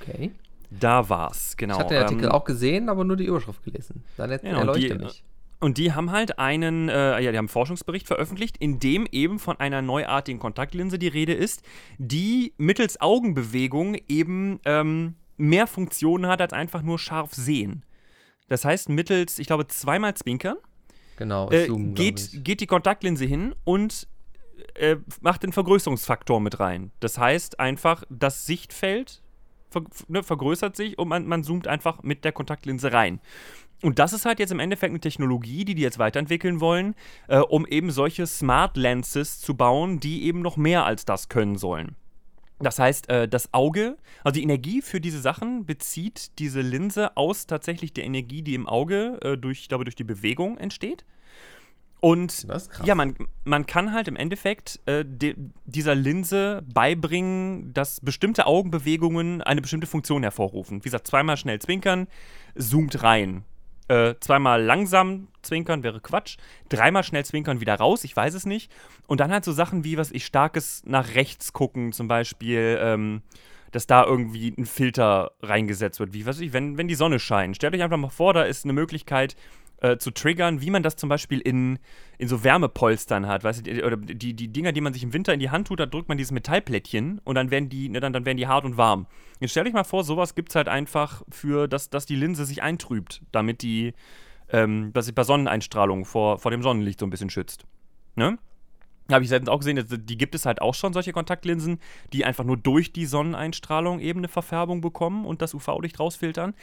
[0.00, 0.32] Okay.
[0.70, 1.74] Da war's, genau.
[1.74, 4.02] Ich hatte den Artikel ähm, auch gesehen, aber nur die Überschrift gelesen.
[4.16, 5.22] Dann Genau, erleuchte die- mich.
[5.58, 9.38] Und die haben halt einen, äh, ja, die haben einen Forschungsbericht veröffentlicht, in dem eben
[9.38, 11.62] von einer neuartigen Kontaktlinse die Rede ist,
[11.96, 17.84] die mittels Augenbewegung eben ähm, mehr Funktionen hat als einfach nur scharf sehen.
[18.48, 20.56] Das heißt, mittels, ich glaube, zweimal Zwinkern
[21.16, 24.06] Genau, äh, Zoom, geht, geht die Kontaktlinse hin und
[24.74, 26.92] äh, macht den Vergrößerungsfaktor mit rein.
[27.00, 29.22] Das heißt einfach, das Sichtfeld
[29.70, 33.20] ver ne, vergrößert sich und man, man zoomt einfach mit der Kontaktlinse rein.
[33.82, 36.94] Und das ist halt jetzt im Endeffekt eine Technologie, die die jetzt weiterentwickeln wollen,
[37.28, 41.56] äh, um eben solche Smart Lenses zu bauen, die eben noch mehr als das können
[41.56, 41.96] sollen.
[42.58, 47.46] Das heißt, äh, das Auge, also die Energie für diese Sachen bezieht diese Linse aus
[47.46, 51.04] tatsächlich der Energie, die im Auge äh, durch, ich glaube, durch die Bewegung entsteht.
[52.00, 52.46] Und
[52.84, 59.42] ja, man, man kann halt im Endeffekt äh, de, dieser Linse beibringen, dass bestimmte Augenbewegungen
[59.42, 60.80] eine bestimmte Funktion hervorrufen.
[60.80, 62.06] Wie gesagt, zweimal schnell zwinkern,
[62.54, 63.44] zoomt rein.
[63.88, 66.38] Äh, zweimal langsam zwinkern wäre Quatsch.
[66.68, 68.70] Dreimal schnell zwinkern wieder raus, ich weiß es nicht.
[69.06, 73.22] Und dann halt so Sachen wie, was ich, starkes nach rechts gucken, zum Beispiel, ähm,
[73.70, 76.12] dass da irgendwie ein Filter reingesetzt wird.
[76.14, 77.56] Wie, was ich, wenn, wenn die Sonne scheint.
[77.56, 79.36] Stellt euch einfach mal vor, da ist eine Möglichkeit,
[79.80, 81.78] äh, zu triggern, wie man das zum Beispiel in,
[82.18, 85.34] in so Wärmepolstern hat, weißt du, oder die, die Dinger, die man sich im Winter
[85.34, 88.12] in die Hand tut, da drückt man dieses Metallplättchen und dann werden die, ne, dann,
[88.12, 89.06] dann werden die hart und warm.
[89.40, 92.46] Jetzt stell dich mal vor, sowas gibt es halt einfach für, dass, dass die Linse
[92.46, 93.92] sich eintrübt, damit die,
[94.50, 97.66] ähm, dass sie bei Sonneneinstrahlung vor, vor dem Sonnenlicht so ein bisschen schützt.
[98.14, 98.38] Ne?
[99.10, 101.78] Habe ich selbst auch gesehen, die gibt es halt auch schon, solche Kontaktlinsen,
[102.12, 106.54] die einfach nur durch die Sonneneinstrahlung eben eine Verfärbung bekommen und das UV-Licht rausfiltern.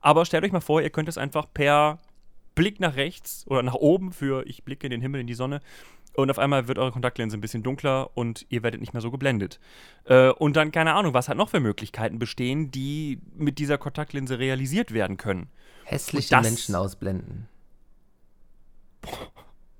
[0.00, 1.98] Aber stellt euch mal vor, ihr könnt es einfach per
[2.54, 5.60] Blick nach rechts oder nach oben für ich blicke in den Himmel, in die Sonne
[6.14, 9.10] und auf einmal wird eure Kontaktlinse ein bisschen dunkler und ihr werdet nicht mehr so
[9.10, 9.60] geblendet.
[10.04, 14.38] Äh, und dann, keine Ahnung, was halt noch für Möglichkeiten bestehen, die mit dieser Kontaktlinse
[14.38, 15.48] realisiert werden können.
[15.84, 17.48] Hässliche das- Menschen ausblenden.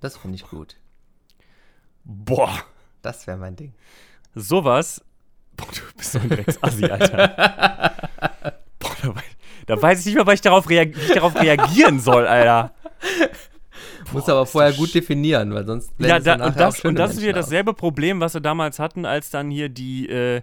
[0.00, 0.76] Das finde ich gut.
[2.04, 2.64] Boah,
[3.02, 3.74] Das wäre mein Ding.
[4.35, 5.04] sowas.
[5.56, 8.54] Boah, du bist so ein Drecksassi, Alter.
[9.70, 12.00] Da, wei- da weiß ich nicht mehr, weil ich darauf reag wie ich darauf reagieren
[12.00, 12.72] soll, Alter.
[14.12, 17.22] Muss aber ist vorher gut definieren, weil sonst Ja, da, und das, und das ist
[17.22, 20.42] wieder dasselbe Problem, was wir damals hatten, als dann hier die, äh,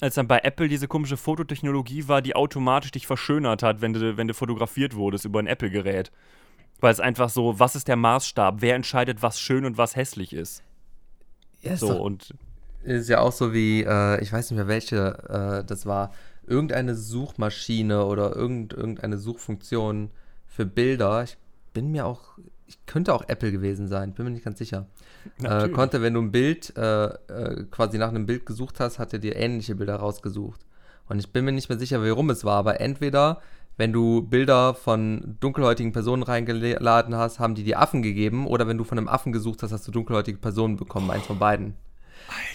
[0.00, 4.16] als dann bei Apple diese komische Fototechnologie war, die automatisch dich verschönert hat, wenn du,
[4.16, 6.10] wenn du fotografiert wurdest über ein Apple-Gerät.
[6.80, 8.56] Weil es einfach so, was ist der Maßstab?
[8.60, 10.62] Wer entscheidet, was schön und was hässlich ist?
[11.60, 12.34] Ja, ist, So doch, und
[12.82, 16.12] ist ja auch so wie, äh, ich weiß nicht mehr welche äh, das war,
[16.46, 20.10] irgendeine Suchmaschine oder irgend, irgendeine Suchfunktion
[20.46, 21.22] für Bilder.
[21.22, 21.36] Ich
[21.72, 24.86] bin mir auch, ich könnte auch Apple gewesen sein, bin mir nicht ganz sicher.
[25.42, 29.12] Äh, konnte, wenn du ein Bild, äh, äh, quasi nach einem Bild gesucht hast, hat
[29.12, 30.66] er dir ähnliche Bilder rausgesucht.
[31.08, 33.40] Und ich bin mir nicht mehr sicher, warum es war, aber entweder,
[33.76, 38.78] wenn du Bilder von dunkelhäutigen Personen reingeladen hast, haben die dir Affen gegeben, oder wenn
[38.78, 41.74] du von einem Affen gesucht hast, hast du dunkelhäutige Personen bekommen, eins von beiden.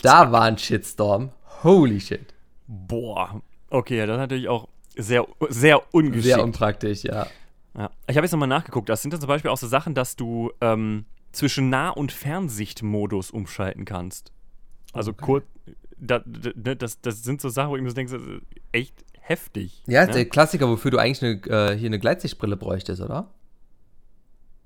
[0.02, 1.32] Da war ein Shitstorm.
[1.64, 2.34] Holy shit.
[2.68, 3.42] boah.
[3.70, 6.24] Okay, ja, das ist natürlich auch sehr, sehr ungeschickt.
[6.26, 7.28] Sehr unpraktisch, ja.
[7.78, 7.92] Ja.
[8.08, 8.90] Ich habe jetzt nochmal nachgeguckt.
[8.90, 13.30] Das sind dann zum Beispiel auch so Sachen, dass du ähm, zwischen Nah- und Fernsichtmodus
[13.32, 14.32] umschalten kannst.
[14.94, 15.24] Also Okay.
[15.26, 15.46] kurz,
[15.98, 18.42] da, da, ne, das, das sind so Sachen, wo ich mir so denke, das ist
[18.72, 19.84] echt heftig.
[19.88, 20.12] Ja, ne?
[20.14, 23.30] der Klassiker, wofür du eigentlich eine, äh, hier eine Gleitsichtbrille bräuchtest, oder?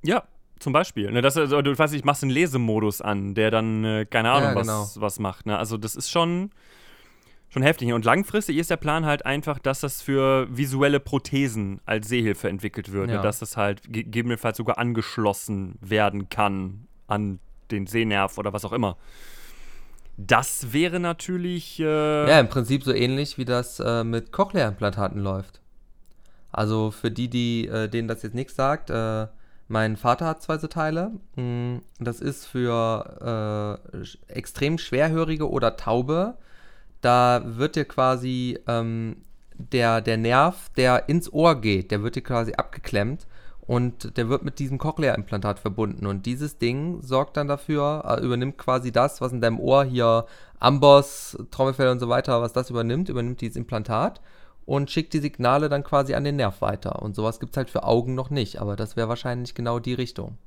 [0.03, 0.23] Ja,
[0.59, 1.11] zum Beispiel.
[1.11, 4.49] Ne, das, also, du weißt, ich machst einen Lesemodus an, der dann, äh, keine Ahnung,
[4.51, 4.89] Ja, was, genau.
[4.95, 5.45] was macht.
[5.47, 5.57] Ne?
[5.57, 6.51] Also das ist schon,
[7.51, 7.91] schon heftig.
[7.93, 12.91] Und langfristig ist der Plan halt einfach, dass das für visuelle Prothesen als Sehhilfe entwickelt
[12.91, 13.11] wird.
[13.11, 13.21] Ja.
[13.21, 17.39] Dass das halt ge- gegebenenfalls sogar angeschlossen werden kann an
[17.71, 18.97] den Sehnerv oder was auch immer.
[20.17, 21.79] Das wäre natürlich.
[21.79, 25.61] Äh, Ja, im Prinzip so ähnlich, wie das äh, mit Cochlea-Implantaten läuft.
[26.51, 29.27] Also für die, die äh, denen das jetzt nichts sagt, äh,
[29.69, 31.11] mein Vater hat zwei so Teile.
[31.37, 36.35] Mm, Das ist für äh, extrem Schwerhörige oder Taube.
[37.01, 39.17] Da wird dir quasi ähm,
[39.55, 43.27] der, der Nerv, der ins Ohr geht, der wird dir quasi abgeklemmt
[43.61, 46.05] und der wird mit diesem Cochlea-Implantat verbunden.
[46.05, 50.25] Und dieses Ding sorgt dann dafür, äh, übernimmt quasi das, was in deinem Ohr hier
[50.59, 54.21] Amboss, Trommelfell und so weiter, was das übernimmt, übernimmt dieses Implantat
[54.65, 57.01] und schickt die Signale dann quasi an den Nerv weiter.
[57.01, 59.93] Und sowas gibt es halt für Augen noch nicht, aber das wäre wahrscheinlich genau die
[59.93, 60.37] Richtung.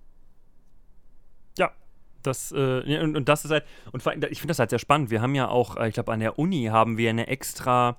[2.26, 4.78] Das, äh, und, und das ist halt, und vor allem, ich finde das halt sehr
[4.78, 5.10] spannend.
[5.10, 7.96] Wir haben ja auch, äh, ich glaube, an der Uni haben wir eine extra,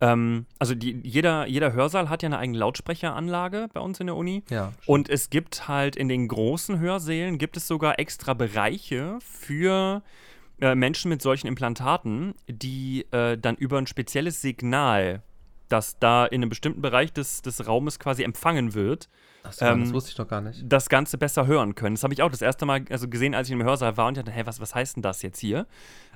[0.00, 4.16] ähm, also die, jeder, jeder Hörsaal hat ja eine eigene Lautsprecheranlage bei uns in der
[4.16, 4.42] Uni.
[4.50, 4.72] Ja.
[4.86, 10.02] Und es gibt halt in den großen Hörsälen gibt es sogar extra Bereiche für
[10.60, 15.22] äh, Menschen mit solchen Implantaten, die äh, dann über ein spezielles Signal,
[15.72, 19.08] das da in einem bestimmten Bereich des, des Raumes quasi empfangen wird,
[19.44, 20.62] Achso, Ähm, das wusste ich noch gar nicht.
[20.64, 21.96] das Ganze besser hören können.
[21.96, 24.16] Das habe ich auch das erste Mal also gesehen, als ich im Hörsaal war und
[24.16, 25.66] dachte, hey, was, was heißt denn das jetzt hier?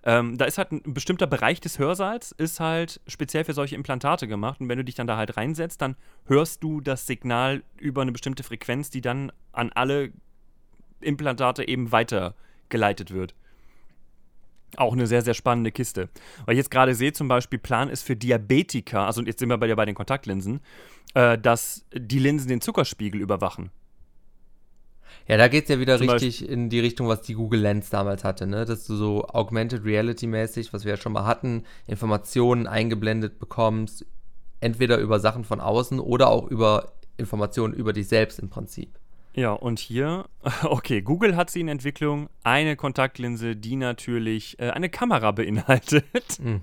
[0.05, 4.29] Ähm, da ist halt ein bestimmter Bereich des Hörsaals, ist halt speziell für solche Implantate
[4.29, 4.61] gemacht.
[4.61, 8.13] Und wenn du dich dann da halt reinsetzt, dann hörst du das Signal über eine
[8.13, 10.13] bestimmte Frequenz, die dann an alle
[11.01, 13.35] Implantate eben weitergeleitet wird.
[14.77, 16.09] Auch eine sehr, sehr spannende Kiste.
[16.45, 19.59] Weil ich jetzt gerade sehe, zum Beispiel, Plan ist für Diabetiker, also jetzt sind wir
[19.59, 20.61] bei, bei den Kontaktlinsen,
[21.15, 23.71] äh, dass die Linsen den Zuckerspiegel überwachen.
[25.29, 27.91] Ja, da geht es ja wieder Zum richtig in die Richtung, was die Google Lens
[27.91, 28.65] damals hatte, ne?
[28.65, 34.07] Dass du so Augmented Reality-mäßig, was wir ja schon mal hatten, Informationen eingeblendet bekommst,
[34.61, 38.99] entweder über Sachen von außen oder auch über Informationen über dich selbst im Prinzip.
[39.37, 40.25] Ja, und hier,
[40.65, 46.05] okay, Google hat sie in Entwicklung, eine Kontaktlinse, die natürlich äh, eine Kamera beinhaltet.
[46.43, 46.63] Hm.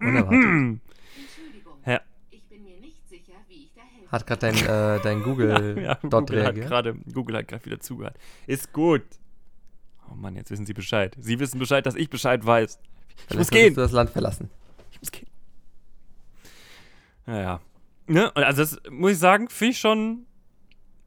[0.00, 0.80] Unerwartet.
[1.18, 1.72] Entschuldigung.
[1.84, 2.00] Ja.
[2.30, 4.12] Ich bin mir nicht sicher, wie ich da helfe.
[4.12, 6.66] Hat gerade dein, äh, dein Google ja, dort Google hat reagiert.
[6.68, 8.16] gerade Google hat gerade wieder zugehört.
[8.46, 9.02] Ist gut.
[10.08, 11.16] Oh Mann, jetzt wissen Sie Bescheid.
[11.18, 12.78] Sie wissen Bescheid, dass ich Bescheid weiß.
[13.30, 13.74] Ich muss gehen.
[13.74, 14.50] du das Land verlassen.
[14.92, 15.26] Ich muss gehen.
[17.26, 17.60] Naja.
[18.06, 18.30] Ne?
[18.30, 20.26] und Also das muss ich sagen, finde ich schon,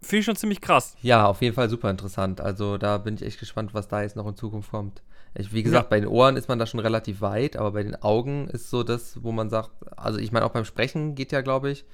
[0.02, 0.96] finde ich schon ziemlich krass.
[1.02, 2.42] Ja, auf jeden Fall super interessant.
[2.42, 5.02] Also da bin ich echt gespannt, was da jetzt noch in Zukunft kommt.
[5.34, 7.96] Ich, wie gesagt, bei den Ohren ist man da schon relativ weit, aber bei den
[8.02, 11.42] Augen ist so das, wo man sagt, also ich meine auch beim Sprechen geht ja,
[11.42, 11.86] glaube ich,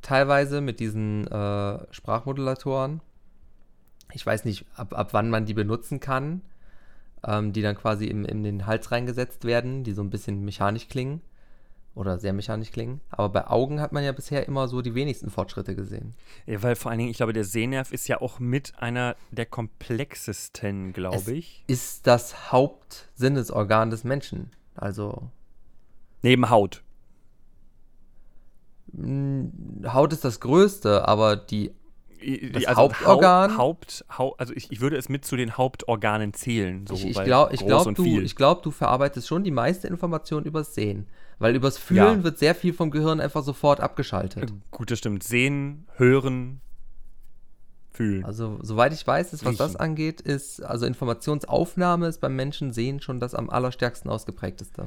[0.00, 3.00] teilweise mit diesen äh, Sprachmodulatoren.
[4.12, 6.42] Ich weiß nicht, ab, ab wann man die benutzen kann,
[7.24, 10.88] ähm, die dann quasi im, in den Hals reingesetzt werden, die so ein bisschen mechanisch
[10.88, 11.22] klingen
[11.94, 13.00] oder sehr mechanisch klingen.
[13.10, 16.14] Aber bei Augen hat man ja bisher immer so die wenigsten Fortschritte gesehen.
[16.46, 19.46] Ja, weil vor allen Dingen, ich glaube, der Sehnerv ist ja auch mit einer der
[19.46, 21.64] komplexesten, Es glaube ich.
[21.66, 24.50] ist das Hauptsinnesorgan des Menschen.
[24.74, 25.30] Also
[26.22, 26.82] Neben Haut.
[28.92, 31.72] mh, Haut ist das Größte, aber die
[32.52, 33.56] Das die- Hauptorgan?
[33.56, 36.86] Haupt, Haupt, also ich, ich würde es mit zu den Hauptorganen zählen.
[36.86, 40.74] So, ich, ich glaube, glaub, du, ich glaub, du verarbeitest schon die meiste Information übers
[40.74, 41.06] Sehen.
[41.38, 42.24] Weil übers Fühlen Ja.
[42.24, 44.52] wird sehr viel vom Gehirn einfach sofort abgeschaltet.
[44.70, 45.24] Gut, das stimmt.
[45.24, 46.60] Sehen, hören,
[47.90, 48.24] fühlen.
[48.24, 49.80] Also, soweit ich weiß, ist, was das Riechen.
[49.80, 54.86] angeht, ist, also Informationsaufnahme ist beim Menschen Sehen schon das am allerstärksten ausgeprägteste.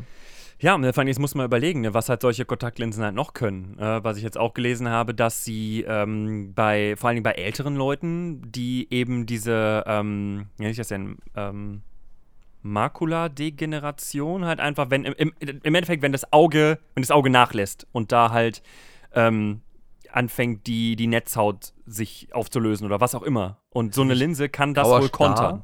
[0.60, 3.34] Ja, und vor allem, jetzt muss man überlegen, ne, was halt solche Kontaktlinsen halt noch
[3.34, 3.78] können.
[3.78, 7.34] Äh, was ich jetzt auch gelesen habe, dass sie ähm, bei, vor allen Dingen bei
[7.34, 11.82] älteren Leuten, die eben diese, ähm, wie nenne ich das denn, ähm,
[12.62, 18.12] Makuladegeneration halt einfach, wenn im, im, Endeffekt, wenn das Auge, wenn das Auge nachlässt und
[18.12, 18.64] da halt
[19.14, 19.62] ähm,
[20.12, 23.60] anfängt, die, die Netzhaut sich aufzulösen oder was auch immer.
[23.70, 25.64] Und so eine Linse kann das Grauer wohl kontern.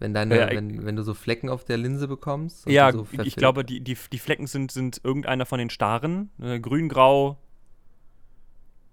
[0.00, 2.66] Wenn, deine, Ja, wenn, wenn du so Flecken auf der Linse bekommst.
[2.66, 6.30] und Ja, so ich glaube, die, die, die Flecken sind, sind irgendeiner von den Starren.
[6.40, 7.38] Äh, grün, grau,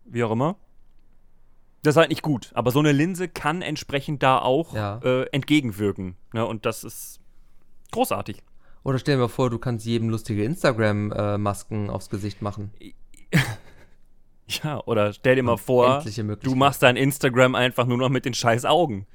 [0.06, 0.58] wie auch immer.
[1.84, 2.52] Das ist halt nicht gut.
[2.56, 5.00] Aber so eine Linse kann entsprechend da auch Ja.
[5.04, 6.16] äh, entgegenwirken.
[6.34, 6.44] Ne?
[6.46, 7.20] Und das ist
[7.92, 8.42] großartig.
[8.84, 12.72] Oder stell dir mal vor, du kannst jedem lustige Instagram-Masken aufs Gesicht machen.
[14.48, 16.04] Ja, oder stell dir mal vor,
[16.44, 19.08] du machst dein Instagram einfach nur noch mit den scheiß Augen.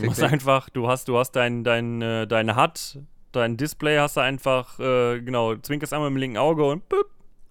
[0.00, 0.32] Du musst Clickbait.
[0.32, 2.98] einfach, du hast, du hast dein, dein, äh, deine HUD,
[3.32, 7.10] dein Display hast du einfach, äh, genau, zwinkerst einmal mit dem linken Auge und büpp,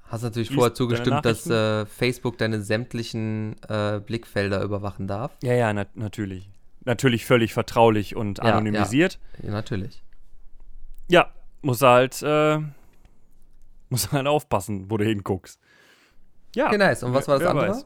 [0.09, 5.37] Hast natürlich vorher zugestimmt, dass äh, Facebook deine sämtlichen äh, Blickfelder überwachen darf.
[5.43, 6.49] Ja, ja, nat natürlich.
[6.83, 9.19] Natürlich völlig vertraulich und Ja, anonymisiert.
[9.43, 10.01] Ja, natürlich.
[11.09, 11.31] Ja,
[11.61, 12.57] muss halt, äh,
[13.89, 15.59] muss halt aufpassen, wo du hinguckst.
[16.55, 16.67] Ja.
[16.67, 17.03] Okay, nice.
[17.03, 17.69] Und was war das andere?
[17.69, 17.85] weiß.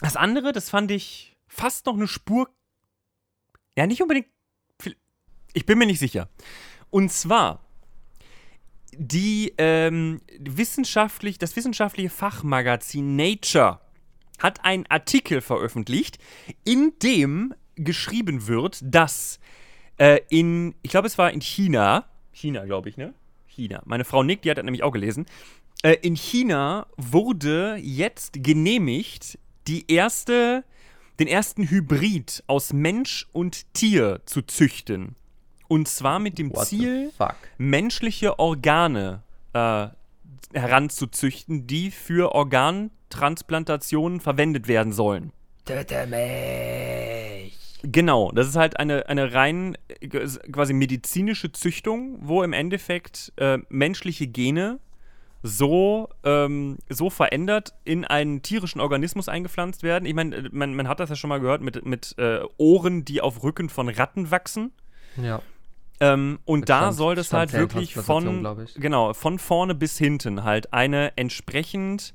[0.00, 2.48] Das andere, das fand ich fast noch eine Spur.
[3.76, 4.26] Ja, nicht unbedingt.
[5.54, 6.28] Ich bin mir nicht sicher.
[6.90, 7.60] Und zwar
[8.94, 13.80] die ähm, wissenschaftlich, das wissenschaftliche Fachmagazin Nature
[14.38, 16.18] hat einen Artikel veröffentlicht,
[16.64, 19.40] in dem geschrieben wird, dass
[19.98, 23.14] äh, in, ich glaube, es war in China, China, glaube ich, ne?
[23.46, 23.82] China.
[23.84, 25.26] Meine Frau Nick, die hat das nämlich auch gelesen.
[25.82, 30.64] Äh, in China wurde jetzt genehmigt, die erste,
[31.18, 35.16] den ersten Hybrid aus Mensch und Tier zu züchten.
[35.68, 37.10] Und zwar mit dem What Ziel,
[37.58, 39.22] menschliche Organe
[39.52, 39.88] äh,
[40.52, 45.32] heranzuzüchten, die für Organtransplantationen verwendet werden sollen.
[45.64, 47.58] Töte mich.
[47.84, 53.58] Genau, das ist halt eine, eine rein äh, quasi medizinische Züchtung, wo im Endeffekt äh,
[53.68, 54.78] menschliche Gene
[55.42, 60.06] so, ähm, so verändert in einen tierischen Organismus eingepflanzt werden.
[60.06, 63.04] Ich meine, äh, man, man hat das ja schon mal gehört mit, mit äh, Ohren,
[63.04, 64.72] die auf Rücken von Ratten wachsen.
[65.20, 65.42] Ja.
[66.00, 70.42] Ähm, und Mit da Stamm- soll das halt wirklich von, genau, von vorne bis hinten
[70.44, 72.14] halt eine entsprechend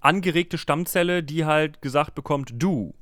[0.00, 2.94] angeregte Stammzelle, die halt gesagt bekommt, du,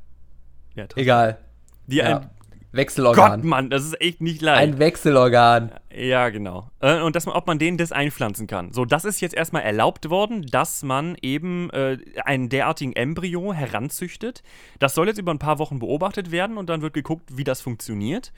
[0.79, 1.39] Ja, Egal.
[1.87, 2.05] die Ja.
[2.05, 2.13] ein.
[2.23, 2.31] Gott,
[2.71, 3.47] Wechselorgan.
[3.47, 4.61] Mann, das ist echt nicht leicht.
[4.61, 5.73] Ein Wechselorgan.
[5.91, 6.71] Ja, genau.
[6.81, 8.73] Äh, und dass man, ob man denen das einpflanzen kann.
[8.73, 14.43] So, das ist jetzt erstmal erlaubt worden, dass man eben äh, einen derartigen Embryo heranzüchtet.
[14.79, 17.63] Das soll jetzt über ein paar Wochen beobachtet werden und dann wird geguckt, wie das
[17.63, 18.33] funktioniert.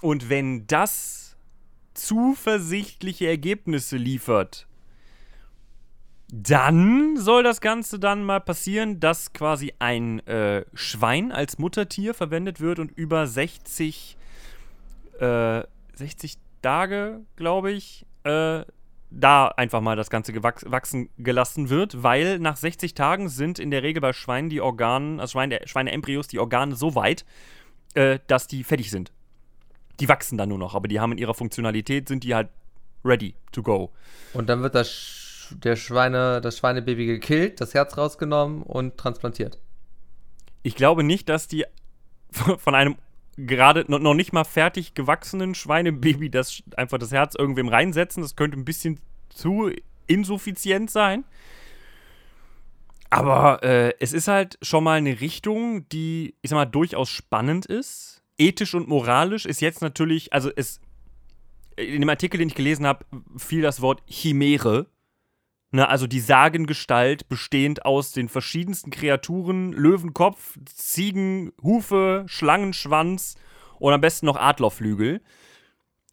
[0.00, 1.36] Und wenn das
[1.92, 4.66] zuversichtliche Ergebnisse liefert,
[6.28, 12.60] dann soll das Ganze dann mal passieren, dass quasi ein äh, Schwein als Muttertier verwendet
[12.60, 14.16] wird und über 60
[15.20, 15.62] äh,
[15.94, 18.64] 60 Tage, glaube ich, äh,
[19.10, 23.82] da einfach mal das Ganze wachsen gelassen wird, weil nach 60 Tagen sind in der
[23.82, 27.24] Regel bei Schweinen die Organe, also Schweine, Schweineembryos, die Organe so weit,
[27.94, 29.12] äh, dass die fertig sind.
[30.00, 32.48] Die wachsen dann nur noch, aber die haben in ihrer Funktionalität, sind die halt
[33.04, 33.92] ready to go.
[34.34, 34.88] Und dann wird das,
[35.50, 39.58] der Schweine, das Schweinebaby gekillt, das Herz rausgenommen und transplantiert.
[40.62, 41.64] Ich glaube nicht, dass die
[42.30, 42.96] von einem
[43.36, 48.22] gerade noch nicht mal fertig gewachsenen Schweinebaby das einfach das Herz irgendwem reinsetzen.
[48.22, 49.70] Das könnte ein bisschen zu
[50.06, 51.24] insuffizient sein.
[53.10, 57.66] Aber äh, es ist halt schon mal eine Richtung, die, ich sag mal, durchaus spannend
[57.66, 58.22] ist.
[58.38, 60.80] Ethisch und moralisch ist jetzt natürlich, also es,
[61.76, 63.04] in dem Artikel, den ich gelesen habe,
[63.36, 64.86] fiel das Wort Chimäre.
[65.72, 73.34] Ne, also die Sagengestalt bestehend aus den verschiedensten Kreaturen, Löwenkopf, Ziegen, Hufe, Schlangenschwanz
[73.78, 75.20] und am besten noch Adlerflügel.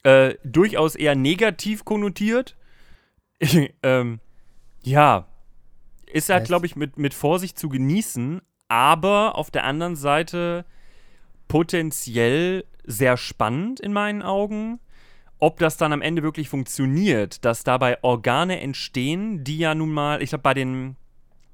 [0.04, 2.58] Äh, durchaus eher negativ konnotiert.
[3.84, 4.20] ähm,
[4.82, 5.28] ja,
[6.12, 10.66] ist halt, glaube ich, mit, mit Vorsicht zu genießen, aber auf der anderen Seite
[11.48, 14.80] potenziell sehr spannend in meinen Augen.
[15.44, 20.22] Ob das dann am Ende wirklich funktioniert, dass dabei Organe entstehen, die ja nun mal,
[20.22, 20.96] ich glaube, bei den,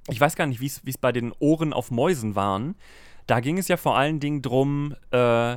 [0.07, 2.75] ich weiß gar nicht, wie es bei den Ohren auf Mäusen waren.
[3.25, 5.55] Da ging es ja vor allen Dingen drum, äh,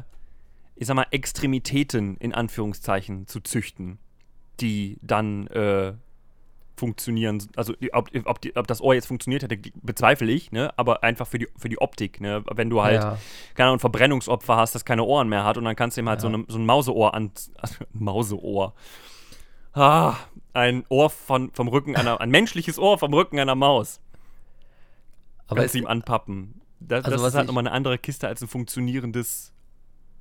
[0.77, 3.99] ich sag mal, Extremitäten in Anführungszeichen zu züchten,
[4.61, 5.92] die dann äh,
[6.77, 7.43] funktionieren.
[7.57, 10.73] Also ob, ob, die, ob, das Ohr jetzt funktioniert hätte, bezweifle ich, ne?
[10.77, 12.21] aber einfach für die, für die Optik.
[12.21, 12.45] Ne?
[12.51, 13.19] Wenn du halt, ja.
[13.55, 16.09] keine Ahnung, ein Verbrennungsopfer hast, das keine Ohren mehr hat und dann kannst du ihm
[16.09, 16.29] halt ja.
[16.29, 17.31] so, eine, so ein Mauseohr an.
[17.59, 18.75] Also, Mauseohr.
[19.75, 20.17] Ah,
[20.53, 24.01] ein Ohr von, vom Rücken einer, ein menschliches Ohr vom Rücken einer Maus.
[25.47, 26.61] Aber kannst du ihm anpappen.
[26.81, 29.53] Das, also das ist halt nochmal eine andere Kiste als ein funktionierendes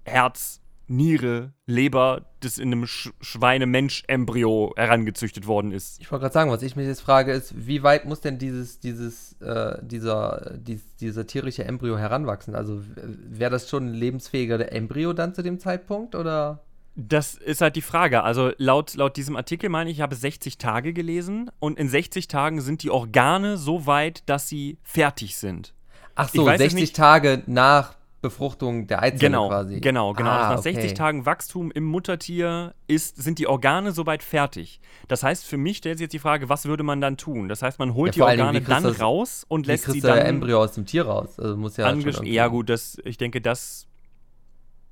[0.04, 6.00] Herz Niere, Leber, das in einem Sch Schweine-Mensch-Embryo herangezüchtet worden ist.
[6.00, 8.80] Ich wollte gerade sagen, was ich mich jetzt frage, ist, wie weit muss denn dieses,
[8.80, 12.56] dieses, äh, dieser, dies, dieser tierische Embryo heranwachsen?
[12.56, 16.64] Also wäre das schon ein lebensfähiger Embryo dann zu dem Zeitpunkt oder?
[16.96, 18.24] Das ist halt die Frage.
[18.24, 22.28] Also laut, laut diesem Artikel meine ich, ich habe 60 Tage gelesen und in 60
[22.28, 25.74] Tagen sind die Organe so weit, dass sie fertig sind.
[26.16, 29.80] Ach so, 60 Tage nach Befruchtung der Eizelle genau, quasi.
[29.80, 30.30] Genau, genau.
[30.30, 30.74] Ah, nach okay.
[30.74, 34.80] 60 Tagen Wachstum im Muttertier ist, sind die Organe soweit fertig.
[35.08, 37.50] Das heißt, für mich stellt sich jetzt die Frage, was würde man dann tun?
[37.50, 40.20] Das heißt, man holt ja, die Organe dann das, raus und lässt sie dann.
[40.20, 41.40] Embryo aus dem Tier raus.
[41.40, 41.92] Also muss ja.
[42.24, 43.88] ja, gut, das, ich denke, das.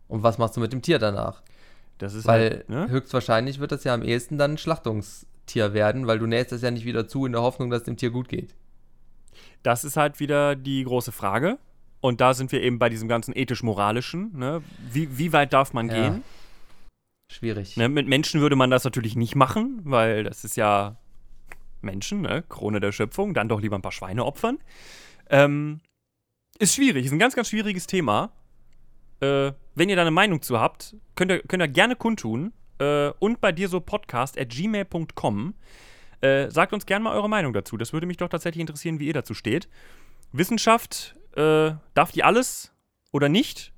[0.08, 1.44] Und was machst du mit dem Tier danach?
[2.00, 2.90] Das ist weil halt, ne?
[2.90, 6.72] höchstwahrscheinlich wird das ja am ehesten dann ein Schlachtungstier werden, weil du nähst das ja
[6.72, 8.56] nicht wieder zu in der Hoffnung, dass es dem Tier gut geht.
[9.62, 11.60] Das ist halt wieder die große Frage.
[12.02, 14.38] Und da sind wir eben bei diesem ganzen ethisch-moralischen.
[14.38, 14.64] Ne?
[14.92, 15.96] Wie, wie weit darf man ja.
[15.96, 16.24] gehen?
[17.32, 17.78] Schwierig.
[17.78, 17.90] Ne?
[17.90, 20.98] Mit Menschen würde man das natürlich nicht machen, weil das ist ja
[21.82, 22.44] Menschen, ne?
[22.50, 23.34] Krone der Schöpfung.
[23.34, 24.58] Dann doch lieber ein paar Schweine opfern.
[25.30, 25.82] Ähm,
[26.58, 28.32] ist schwierig, ist ein ganz, ganz schwieriges Thema.
[29.20, 32.54] Äh, wenn ihr da eine Meinung zu habt, könnt ihr, könnt ihr gerne kundtun.
[32.80, 35.54] Äh, und bei dir so podcast at gmail.com.
[36.22, 37.78] Äh, sagt uns gerne mal eure Meinung dazu.
[37.78, 39.70] Das würde mich doch tatsächlich interessieren, wie ihr dazu steht.
[40.32, 42.72] Wissenschaft äh, darf die alles
[43.12, 43.74] oder nicht?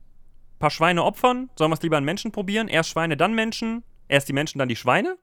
[0.56, 1.50] Ein paar Schweine opfern?
[1.56, 2.68] Sollen wir es lieber an Menschen probieren?
[2.68, 3.84] Erst Schweine, dann Menschen?
[4.08, 5.18] Erst die Menschen, dann die Schweine?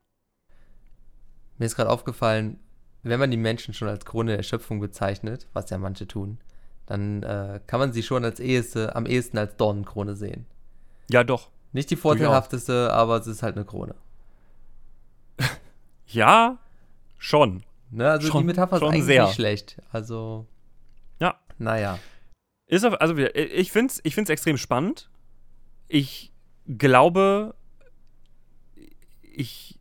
[1.59, 2.59] Mir ist gerade aufgefallen,
[3.03, 6.39] wenn man die Menschen schon als Krone der Schöpfung bezeichnet, was ja manche tun,
[6.87, 10.47] dann äh, kann man sie schon als eheste, am ehesten als Dornenkrone sehen.
[11.11, 11.51] Ja, doch.
[11.73, 13.95] Nicht die vorteilhafteste, aber es ist halt eine Krone.
[16.07, 16.59] ja,
[17.19, 17.63] schon.
[17.91, 19.25] Ne, also schon, die Metapher ist eigentlich sehr.
[19.25, 19.77] nicht schlecht.
[19.93, 20.47] Also.
[21.21, 21.39] Ja.
[21.59, 21.99] Naja.
[22.69, 25.11] Ist auf, also ich finde es ich find's extrem spannend.
[25.89, 26.33] Ich
[26.67, 27.55] glaube,
[29.23, 29.79] ich.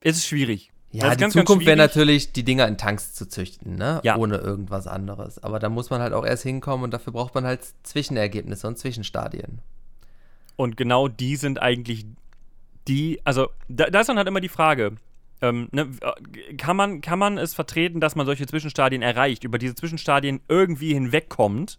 [0.00, 0.72] Es ist schwierig.
[0.92, 4.00] Ja, die ganz, Zukunft wäre natürlich, die Dinger in Tanks zu züchten, ne?
[4.02, 4.16] Ja.
[4.16, 5.42] Ohne irgendwas anderes.
[5.42, 8.78] Aber da muss man halt auch erst hinkommen und dafür braucht man halt Zwischenergebnisse und
[8.78, 9.60] Zwischenstadien.
[10.54, 12.06] Und genau die sind eigentlich
[12.88, 14.96] die, also da, da ist dann halt immer die Frage,
[15.42, 15.88] ähm, ne,
[16.56, 20.94] kann, man, kann man es vertreten, dass man solche Zwischenstadien erreicht, über diese Zwischenstadien irgendwie
[20.94, 21.78] hinwegkommt,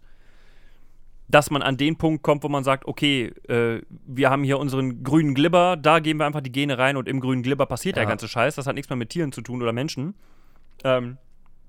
[1.28, 5.02] dass man an den Punkt kommt, wo man sagt, okay, äh, wir haben hier unseren
[5.02, 8.02] grünen Glibber, da geben wir einfach die Gene rein und im grünen Glibber passiert ja.
[8.02, 8.54] der ganze Scheiß.
[8.54, 10.14] Das hat nichts mehr mit Tieren zu tun oder Menschen.
[10.84, 11.18] Ähm,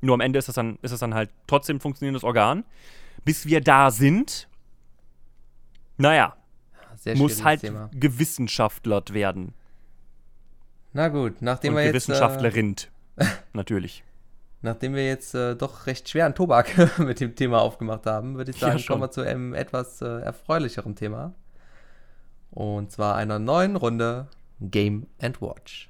[0.02, 2.64] nur am Ende ist das, dann, ist das dann halt trotzdem ein funktionierendes Organ.
[3.26, 4.48] Bis wir da sind,
[5.98, 6.38] naja,
[7.16, 7.90] muss halt Thema.
[7.94, 9.54] gewissenschaftler werden.
[10.92, 11.94] Na gut, nachdem Und wir jetzt.
[11.96, 12.76] Wissenschaftlerin,
[13.18, 14.04] äh, natürlich.
[14.62, 18.58] Nachdem wir jetzt äh, doch recht schweren Tobak mit dem Thema aufgemacht haben, würde ich
[18.58, 21.34] sagen, ja, kommen wir zu einem etwas äh, erfreulicheren Thema.
[22.50, 24.28] Und zwar einer neuen Runde
[24.60, 25.90] Game and Watch.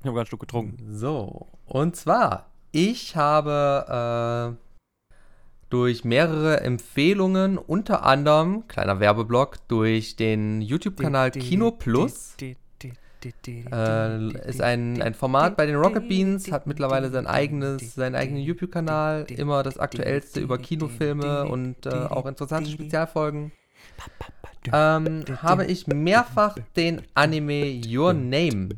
[0.00, 0.98] Ich habe gerade einen Schluck getrunken.
[0.98, 4.67] So, und zwar, ich habe äh,
[5.70, 12.36] durch mehrere Empfehlungen, unter anderem, kleiner Werbeblock, durch den YouTube-Kanal Kino Plus.
[13.72, 18.42] Äh, ist ein, ein Format bei den Rocket Beans, hat mittlerweile sein eigenes, seinen eigenen
[18.42, 23.50] YouTube-Kanal, immer das Aktuellste über Kinofilme und äh, auch interessante Spezialfolgen.
[24.72, 28.70] Ähm, habe ich mehrfach den Anime Your Name.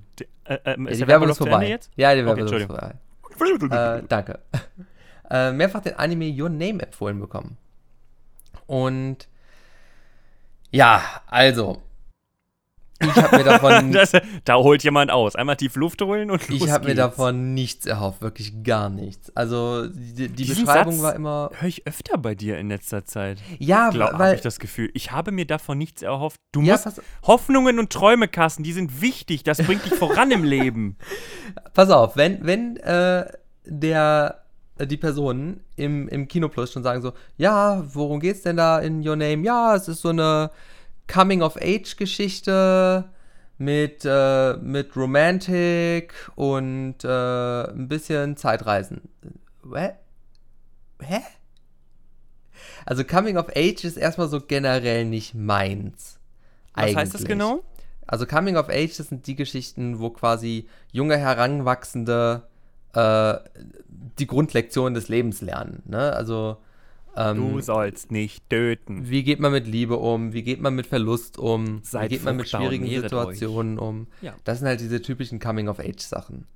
[0.44, 1.78] Äh, ist die Werbung ist vorbei.
[1.96, 2.94] Ja, die Werbung ist vorbei.
[4.08, 4.40] Danke
[5.30, 7.56] äh, mehrfach den Anime Your Name empfohlen bekommen.
[8.66, 9.28] Und
[10.70, 11.82] ja, also.
[13.02, 13.92] Ich habe mir davon.
[13.92, 14.12] das,
[14.44, 15.34] da holt jemand aus.
[15.34, 19.34] Einmal tief Luft holen und los Ich habe mir davon nichts erhofft, wirklich gar nichts.
[19.34, 21.50] Also die, die Beschreibung Satz war immer.
[21.58, 23.38] Höre ich öfter bei dir in letzter Zeit.
[23.58, 24.18] Ja, Glaub, weil.
[24.18, 24.90] habe ich das Gefühl.
[24.92, 26.36] Ich habe mir davon nichts erhofft.
[26.52, 28.62] Du ja, musst Hoffnungen und Träume kassen.
[28.62, 29.44] Die sind wichtig.
[29.44, 30.98] Das bringt dich voran im Leben.
[31.72, 33.24] Pass auf, wenn wenn äh,
[33.64, 34.42] der
[34.86, 39.16] die Personen im, im Kinoplus schon sagen so, ja, worum geht's denn da in Your
[39.16, 39.44] Name?
[39.44, 40.50] Ja, es ist so eine
[41.08, 43.04] Coming-of-Age-Geschichte
[43.58, 49.02] mit, äh, mit Romantik und äh, ein bisschen Zeitreisen.
[49.74, 49.92] Hä?
[51.02, 51.20] Hä?
[52.86, 56.18] Also Coming of Age ist erstmal so generell nicht meins.
[56.74, 57.62] Was heißt das genau?
[58.06, 62.42] Also Coming of Age, das sind die Geschichten, wo quasi junge Heranwachsende
[62.94, 63.34] äh,
[64.20, 65.82] die Grundlektion des Lebens lernen.
[65.86, 66.12] Ne?
[66.12, 66.58] Also
[67.16, 69.08] ähm, Du sollst nicht töten.
[69.10, 70.32] wie geht man mit Liebe um?
[70.32, 71.80] Wie geht man mit Verlust um?
[71.82, 74.06] Seid wie geht man mit schwierigen Situationen um?
[74.20, 74.34] Ja.
[74.44, 76.46] Das sind halt diese typischen Coming-of-Age-Sachen.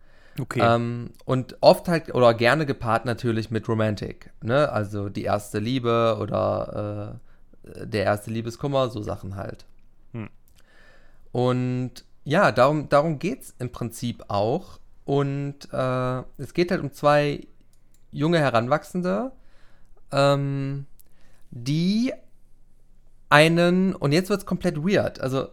[0.40, 0.60] Okay.
[0.62, 4.30] Ähm, und oft halt, oder gerne gepaart natürlich mit Romantic.
[4.42, 4.70] Ne?
[4.70, 7.20] Also die erste Liebe oder
[7.64, 9.64] äh, der erste Liebeskummer, so Sachen halt.
[10.12, 10.28] Hm.
[11.32, 14.78] Und ja, darum, darum geht es im Prinzip auch.
[15.04, 17.46] Und äh, es geht halt um zwei
[18.14, 19.32] junge Heranwachsende,
[20.12, 20.86] ähm,
[21.50, 22.12] die
[23.28, 25.48] einen, und jetzt wird es komplett weird, also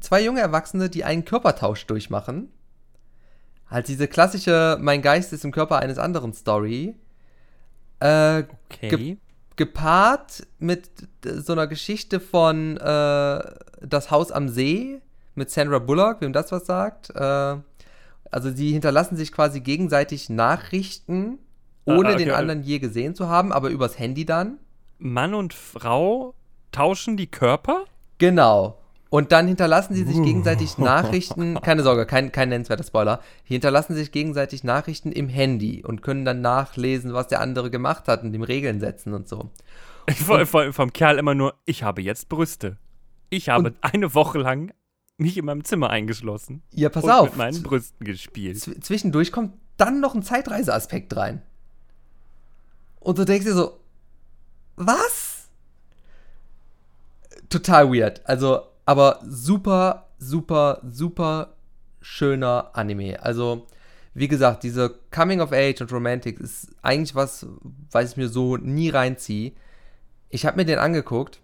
[0.00, 2.50] zwei junge Erwachsene, die einen Körpertausch durchmachen.
[3.70, 6.96] Halt diese klassische Mein Geist ist im Körper eines anderen Story.
[8.00, 8.88] Äh, okay.
[8.88, 9.16] ge-
[9.56, 10.90] gepaart mit
[11.24, 13.42] so einer Geschichte von äh,
[13.80, 15.00] Das Haus am See
[15.36, 17.10] mit Sandra Bullock, wem das was sagt.
[17.10, 17.56] Äh,
[18.30, 21.38] also sie hinterlassen sich quasi gegenseitig Nachrichten,
[21.86, 24.58] Ah, ohne okay, den anderen je gesehen zu haben, aber übers Handy dann.
[24.98, 26.34] Mann und Frau
[26.72, 27.84] tauschen die Körper?
[28.18, 28.78] Genau.
[29.10, 30.22] Und dann hinterlassen sie sich Uh.
[30.24, 36.02] gegenseitig Nachrichten, keine Sorge, kein, kein nennenswerter Spoiler, hinterlassen sich gegenseitig Nachrichten im Handy und
[36.02, 39.50] können dann nachlesen, was der andere gemacht hat und ihm Regeln setzen und so.
[40.16, 42.76] Vor, vor, vom Kerl immer nur, ich habe jetzt Brüste.
[43.30, 44.72] Ich habe eine Woche lang
[45.16, 47.28] mich in meinem Zimmer eingeschlossen Ja, pass und auf.
[47.28, 48.58] mit meinen Brüsten gespielt.
[48.60, 51.42] Zwischendurch kommt dann noch ein Zeitreiseaspekt rein.
[53.04, 53.78] Und du denkst dir so,
[54.76, 55.48] was?
[57.50, 58.22] Total weird.
[58.24, 61.54] Also, aber super, super, super
[62.00, 63.22] schöner Anime.
[63.22, 63.66] Also,
[64.14, 67.46] wie gesagt, diese Coming of Age und Romantic ist eigentlich was,
[67.90, 69.52] was ich mir so nie reinziehe.
[70.30, 71.40] Ich habe mir den angeguckt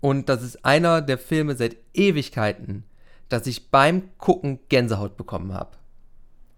[0.00, 2.82] und das ist einer der Filme seit Ewigkeiten,
[3.28, 5.76] dass ich beim Gucken Gänsehaut bekommen habe.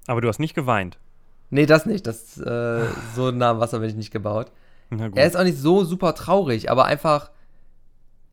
[0.07, 0.99] Aber du hast nicht geweint.
[1.51, 2.07] Nee, das nicht.
[2.07, 2.85] Das, äh,
[3.15, 4.53] so nah am Wasser bin ich nicht gebaut.
[4.91, 7.31] Er ist auch nicht so super traurig, aber einfach,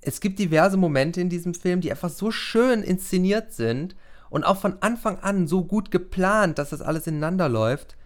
[0.01, 3.95] es gibt diverse Momente in diesem Film, die einfach so schön inszeniert sind
[4.29, 7.97] und auch von Anfang an so gut geplant, dass das alles ineinander läuft.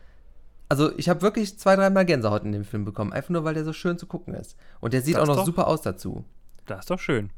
[0.68, 3.66] Also, ich habe wirklich zwei, dreimal Gänsehaut in dem Film bekommen, einfach nur, weil der
[3.66, 4.56] so schön zu gucken ist.
[4.80, 5.46] Und der sieht Das auch noch doch.
[5.46, 6.26] super aus dazu.
[6.68, 7.32] das ist doch schön.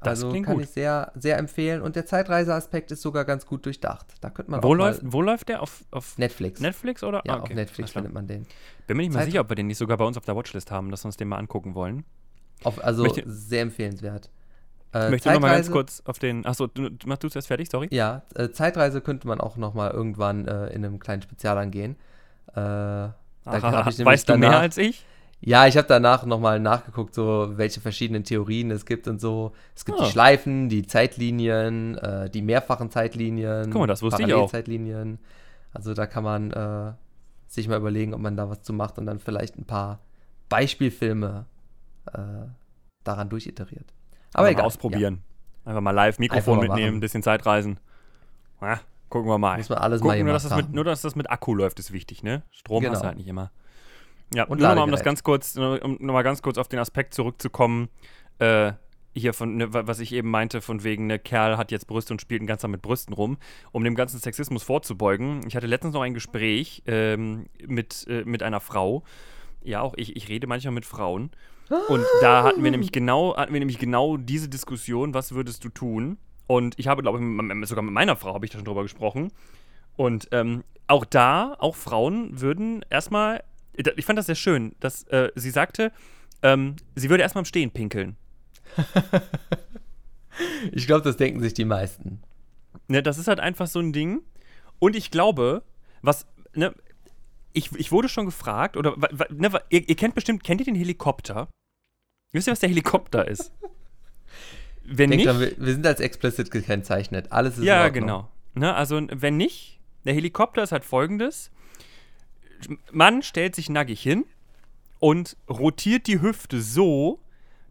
[0.00, 0.64] Das also klingt kann gut.
[0.64, 1.82] ich sehr, sehr empfehlen.
[1.82, 4.06] Und der Zeitreiseaspekt ist sogar ganz gut durchdacht.
[4.20, 5.62] Da könnte man Wo läuft, wo läuft der?
[5.62, 6.60] Auf, auf Netflix.
[6.60, 7.22] Netflix oder?
[7.24, 8.46] Ja, Ah, auf Netflix findet man den.
[8.86, 10.36] Bin mir nicht mal Zeit- sicher, ob wir den nicht sogar bei uns auf der
[10.36, 12.04] Watchlist haben, dass wir uns den mal angucken wollen.
[12.64, 14.30] Auf, also Möchte- sehr empfehlenswert.
[14.94, 16.46] Äh, Ich möchte noch mal ganz kurz auf den.
[16.46, 17.88] Achso, du, du- mach du zuerst fertig, sorry.
[17.90, 21.96] Ja, äh, Zeitreise könnte man auch noch mal irgendwann äh, in einem kleinen Spezial angehen.
[22.54, 25.04] Äh, nämlich weißt du mehr als ich?
[25.40, 29.52] Ja, ich habe danach noch mal nachgeguckt, so welche verschiedenen Theorien es gibt und so.
[29.76, 30.04] Es gibt Ah.
[30.04, 33.70] die Schleifen, die Zeitlinien, äh, die mehrfachen Zeitlinien.
[33.70, 34.50] Guck mal, das wusste ich auch.
[34.50, 35.18] Parallelzeitlinien.
[35.72, 36.92] Also da kann man äh,
[37.46, 40.00] sich mal überlegen, ob man da was zu macht und dann vielleicht ein paar
[40.48, 41.44] Beispielfilme
[42.12, 42.18] äh,
[43.04, 43.86] daran durchiteriert.
[44.34, 44.64] Aber Mal egal.
[44.64, 45.22] ausprobieren.
[45.64, 47.78] Einfach mal live Mikrofon Einfach mal mitnehmen, ein bisschen Zeitreisen.
[48.60, 49.58] Ja, gucken wir mal.
[49.58, 51.54] Muss man alles mal Gucken, nur gemacht dass, das mit, nur, dass das mit Akku
[51.54, 52.42] läuft, ist wichtig, ne?
[52.50, 53.00] Strom hast Genau.
[53.02, 53.50] du halt nicht immer.
[54.34, 56.78] Ja, Und nur noch mal, um das ganz kurz, um nochmal ganz kurz auf den
[56.78, 57.88] Aspekt zurückzukommen,
[58.38, 58.72] äh,
[59.14, 62.12] hier von, ne, wa- was ich eben meinte, von wegen, ne, Kerl hat jetzt Brüste
[62.12, 63.38] und spielt den ganzen Tag mit Brüsten rum,
[63.72, 65.40] um dem ganzen Sexismus vorzubeugen.
[65.48, 69.02] Ich hatte letztens noch ein Gespräch ähm, mit, äh, mit einer Frau.
[69.62, 71.30] Ja, auch ich, ich rede manchmal mit Frauen.
[71.88, 75.68] Und da hatten wir nämlich genau, hatten wir nämlich genau diese Diskussion, was würdest du
[75.68, 76.16] tun?
[76.46, 79.32] Und ich habe, glaube ich, sogar mit meiner Frau habe ich da schon drüber gesprochen.
[79.96, 83.42] Und ähm, auch da, auch Frauen würden erstmal,
[83.96, 85.92] ich fand das sehr schön, dass äh, sie sagte,
[86.42, 88.16] ähm, sie würde erstmal im Stehen pinkeln.
[90.72, 92.22] Ich glaube, das denken sich die meisten.
[92.86, 94.22] Ne, das ist halt einfach so ein Ding.
[94.78, 95.62] Und ich glaube,
[96.02, 96.74] was, ne,
[97.52, 98.96] ich, ich wurde schon gefragt, oder,
[99.30, 101.48] ne, ihr, ihr kennt bestimmt, kennt ihr den Helikopter?
[102.32, 103.52] Wisst ihr, was der Helikopter ist?
[104.84, 107.30] Wenn Denkt nicht, dran, wir, wir sind als explicit gekennzeichnet.
[107.30, 108.30] Alles ist ja, genau.
[108.54, 111.50] Ne, also, wenn nicht, der Helikopter ist halt folgendes:
[112.92, 114.24] Man stellt sich nackig hin
[114.98, 117.20] und rotiert die Hüfte so,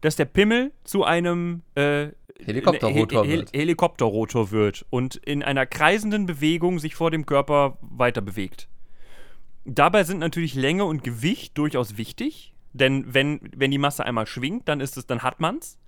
[0.00, 2.08] dass der Pimmel zu einem äh,
[2.44, 3.52] Helikopterrotor He- He- wird.
[3.52, 8.68] Helikopterrotor wird und in einer kreisenden Bewegung sich vor dem Körper weiter bewegt.
[9.64, 14.68] dabei sind natürlich Länge und Gewicht durchaus wichtig, denn wenn, wenn die Masse einmal schwingt,
[14.68, 15.78] dann ist es, dann hat man's.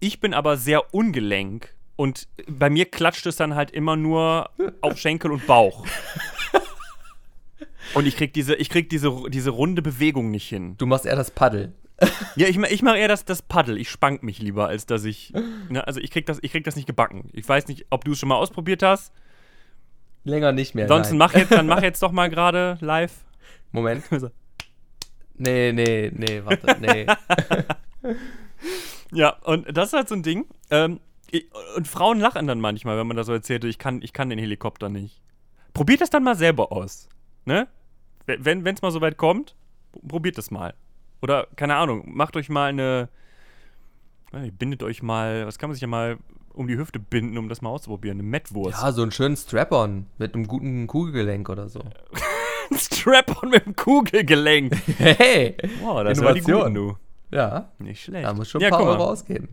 [0.00, 4.98] Ich bin aber sehr ungelenk und bei mir klatscht es dann halt immer nur auf
[4.98, 5.84] Schenkel und Bauch.
[7.94, 10.76] Und ich krieg diese, ich krieg diese, diese runde Bewegung nicht hin.
[10.78, 11.72] Du machst eher das Paddel.
[12.34, 13.78] Ja, ich, ich mache eher das, das Paddel.
[13.78, 15.32] Ich spank mich lieber, als dass ich.
[15.68, 17.28] Ne, also ich krieg, das, ich krieg das nicht gebacken.
[17.32, 19.12] Ich weiß nicht, ob du es schon mal ausprobiert hast.
[20.24, 20.88] Länger nicht mehr.
[20.88, 21.18] Sonst nein.
[21.18, 23.12] mach jetzt, dann mach jetzt doch mal gerade live.
[23.70, 24.04] Moment.
[25.34, 27.06] Nee, nee, nee, warte, nee.
[29.12, 30.46] Ja, und das ist halt so ein Ding.
[30.70, 34.12] Ähm, ich, und Frauen lachen dann manchmal, wenn man das so erzählt, ich kann, ich
[34.12, 35.20] kann den Helikopter nicht.
[35.74, 37.08] Probiert das dann mal selber aus.
[37.44, 37.68] Ne?
[38.26, 39.54] Wenn es mal so weit kommt,
[40.06, 40.74] probiert das mal.
[41.22, 43.08] Oder, keine Ahnung, macht euch mal eine.
[44.58, 46.16] Bindet euch mal, was kann man sich ja mal
[46.54, 48.18] um die Hüfte binden, um das mal auszuprobieren?
[48.18, 48.80] Eine Mettwurst.
[48.80, 51.80] Ja, so einen schönen Strap-on mit einem guten Kugelgelenk oder so.
[52.70, 54.74] Ein Strap-on mit dem Kugelgelenk.
[54.98, 55.56] Hey!
[55.82, 56.74] Boah, das war die Innovation.
[56.74, 57.36] guten, du.
[57.36, 58.24] Ja, Nicht schlecht.
[58.26, 58.94] da muss schon ja, ein paar guck mal.
[58.98, 59.48] Euro ausgeben.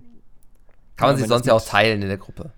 [0.95, 2.51] Kann man Ja, sich wenn sonst ja auch teilen in der Gruppe.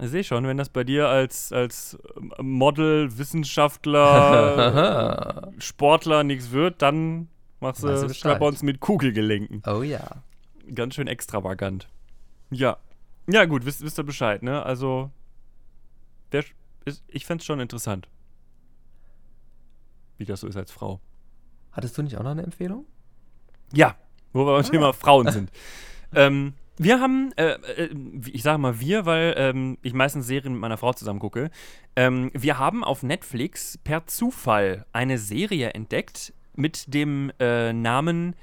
[0.00, 6.82] Ich sehe schon, wenn das bei dir als, als ähm, Model, Wissenschaftler, Sportler nichts wird,
[6.82, 7.28] dann
[7.60, 8.08] machst du.
[8.12, 9.62] Strap-ons mit Kugelgelenken.
[9.66, 10.22] Oh ja.
[10.74, 11.88] Ganz schön extravagant.
[12.50, 12.78] Ja.
[13.28, 14.62] Ja, gut, wisst, wisst ihr Bescheid, ne?
[14.64, 15.10] Also,
[16.32, 16.44] der,
[16.84, 18.08] ist, ich fände es schon interessant.
[20.18, 21.00] Wie das so ist als Frau.
[21.72, 22.86] Hattest du nicht auch noch eine Empfehlung?
[23.72, 23.96] Ja,
[24.32, 24.68] wo wir beim Ah.
[24.68, 25.50] Thema Frauen sind.
[26.14, 27.90] ähm, wir haben, äh, äh,
[28.32, 31.50] ich sage mal wir, weil ähm, ich meistens Serien mit meiner Frau zusammen gucke.
[31.96, 38.34] Ähm, wir haben auf Netflix per Zufall eine Serie entdeckt mit dem äh, Namen,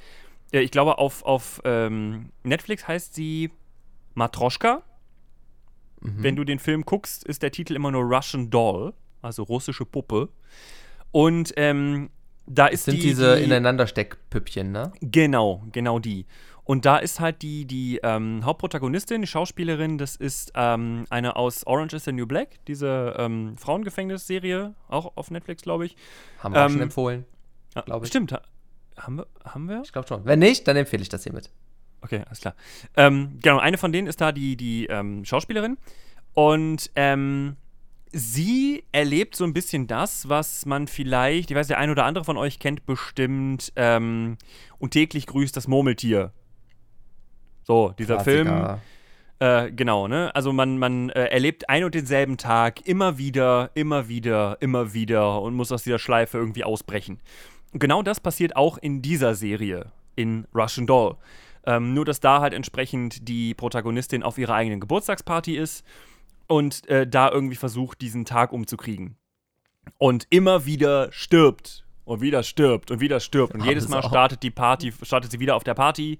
[0.51, 3.51] äh, ich glaube auf, auf ähm, Netflix heißt sie
[4.13, 4.83] Matroschka.
[6.01, 6.23] Mhm.
[6.23, 10.29] Wenn du den Film guckst, ist der Titel immer nur Russian Doll, also russische Puppe.
[11.11, 12.09] Und ähm,
[12.47, 14.91] da ist sind die, diese die, Ineinandersteckpüppchen, ne?
[15.01, 16.25] Genau, genau die.
[16.63, 21.65] Und da ist halt die, die ähm, Hauptprotagonistin, die Schauspielerin, das ist ähm, eine aus
[21.65, 25.95] Orange is the New Black, diese ähm, Frauengefängnisserie, auch auf Netflix, glaube ich.
[26.39, 27.25] Haben wir auch Ähm, schon empfohlen.
[27.73, 28.09] Ah, Glaub ich.
[28.09, 28.31] Stimmt.
[28.33, 28.41] ha-
[28.97, 29.27] Haben wir?
[29.43, 29.81] Haben wir?
[29.83, 30.23] Ich glaube schon.
[30.25, 31.49] Wenn nicht, dann empfehle ich das hiermit.
[32.01, 32.55] Okay, alles klar.
[32.95, 35.77] Ähm, genau, eine von denen ist da die, die ähm, Schauspielerin.
[36.33, 37.57] Und ähm,
[38.11, 42.23] sie erlebt so ein bisschen das, was man vielleicht, ich weiß, der ein oder andere
[42.23, 44.37] von euch kennt bestimmt, ähm,
[44.79, 46.31] und täglich grüßt das Murmeltier.
[47.63, 48.47] So, dieser Film.
[48.47, 48.81] Klassiker.
[49.41, 50.29] Äh, genau, ne?
[50.35, 55.41] Also man, man äh, erlebt ein und denselben Tag immer wieder, immer wieder, immer wieder
[55.41, 57.19] und muss aus dieser Schleife irgendwie ausbrechen.
[57.73, 61.17] Und genau das passiert auch in dieser Serie, in Russian Doll.
[61.65, 65.83] Ähm, nur, dass da halt entsprechend die Protagonistin auf ihrer eigenen Geburtstagsparty ist
[66.45, 69.15] und äh, da irgendwie versucht, diesen Tag umzukriegen.
[69.97, 73.55] Und immer wieder stirbt und wieder stirbt und wieder stirbt.
[73.55, 76.19] Und jedes Mal startet die Party, startet sie wieder auf der Party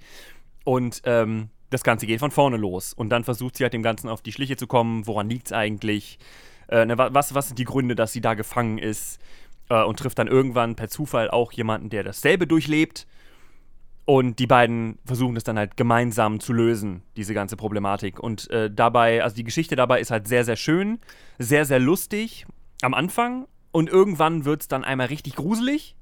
[0.63, 2.93] und ähm, das Ganze geht von vorne los.
[2.93, 5.07] Und dann versucht sie halt dem Ganzen auf die Schliche zu kommen.
[5.07, 6.19] Woran liegt es eigentlich?
[6.67, 9.19] Äh, ne, wa- was, was sind die Gründe, dass sie da gefangen ist?
[9.69, 13.07] Äh, und trifft dann irgendwann per Zufall auch jemanden, der dasselbe durchlebt.
[14.03, 18.19] Und die beiden versuchen es dann halt gemeinsam zu lösen, diese ganze Problematik.
[18.19, 20.99] Und äh, dabei, also die Geschichte dabei ist halt sehr, sehr schön,
[21.39, 22.45] sehr, sehr lustig
[22.81, 23.47] am Anfang.
[23.71, 25.95] Und irgendwann wird es dann einmal richtig gruselig.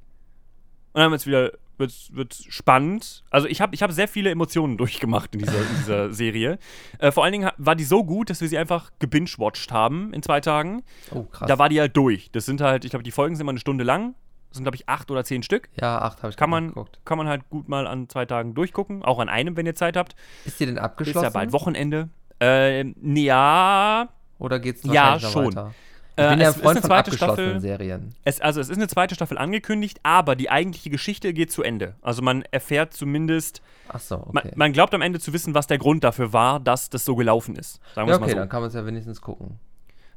[0.94, 3.24] Und dann wird es wieder wird's, wird's spannend.
[3.30, 6.60] Also ich habe ich hab sehr viele Emotionen durchgemacht in dieser, in dieser Serie.
[7.00, 10.22] Äh, vor allen Dingen war die so gut, dass wir sie einfach gebingewatcht haben in
[10.22, 10.84] zwei Tagen.
[11.12, 11.48] Oh, krass.
[11.48, 12.32] Da war die halt durch.
[12.32, 14.16] Das sind halt, ich glaube, die Folgen sind immer eine Stunde lang.
[14.50, 15.70] Das sind, glaube ich, acht oder zehn Stück.
[15.80, 17.00] ja, acht habe ich Kann man, geguckt.
[17.06, 19.04] kann man halt gut mal an zwei Tagen durchgucken.
[19.04, 20.16] Auch an einem, wenn ihr Zeit habt.
[20.44, 21.24] Ist die denn Ist abgeschlossen?
[21.24, 22.10] ja bald Wochenende.
[22.40, 24.10] Ähm, ja,
[24.40, 25.46] Oder geht's Ja, noch schon.
[25.56, 25.68] weiter?
[25.68, 25.89] Äh,
[26.24, 27.62] Ich bin ja es ein ist Freund eine von zweite abgeschlossenen Staffel.
[27.62, 28.16] Serien.
[28.24, 31.96] es, also es ist eine zweite Staffel angekündigt, aber die eigentliche Geschichte geht zu Ende.
[32.02, 34.30] Also man erfährt zumindest, Ach so, okay.
[34.34, 37.16] man, man glaubt am Ende zu wissen, was der Grund dafür war, dass das so
[37.16, 37.80] gelaufen ist.
[37.96, 38.40] Sagen wir ja, es mal okay, so.
[38.40, 39.60] dann kann man es ja wenigstens gucken.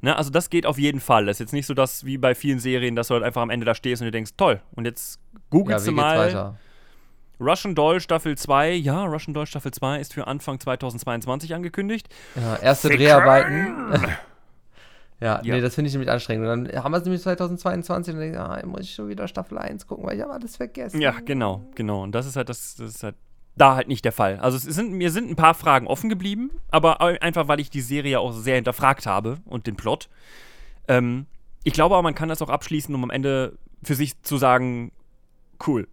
[0.00, 1.26] Ne, also das geht auf jeden Fall.
[1.26, 3.50] Das ist jetzt nicht so, dass wie bei vielen Serien, dass du halt einfach am
[3.50, 6.56] Ende da stehst und du denkst, toll, und jetzt Ja, googelst wie du mal weiter?
[7.40, 8.72] Russian Doll Staffel 2.
[8.72, 12.08] Ja, Russian Doll Staffel 2 ist für Anfang 2022 angekündigt.
[12.36, 12.88] Ja, erste.
[12.88, 13.92] Dreharbeiten.
[15.22, 15.54] ja, Ja.
[15.54, 16.46] nee, das finde ich nämlich anstrengend.
[16.48, 19.08] Und dann haben wir es nämlich 2022 und dann denke ich, ah, muss ich schon
[19.08, 21.00] wieder Staffel 1 gucken, weil ich habe alles vergessen.
[21.00, 22.02] Ja, genau, genau.
[22.02, 23.14] Und das ist halt das, das ist halt
[23.56, 24.38] da halt nicht der Fall.
[24.38, 27.82] Also es sind, mir sind ein paar Fragen offen geblieben, aber einfach, weil ich die
[27.82, 30.08] Serie auch sehr hinterfragt habe und den Plot.
[30.88, 31.26] Ähm,
[31.62, 34.90] ich glaube aber, man kann das auch abschließen, um am Ende für sich zu sagen,
[35.66, 35.86] cool.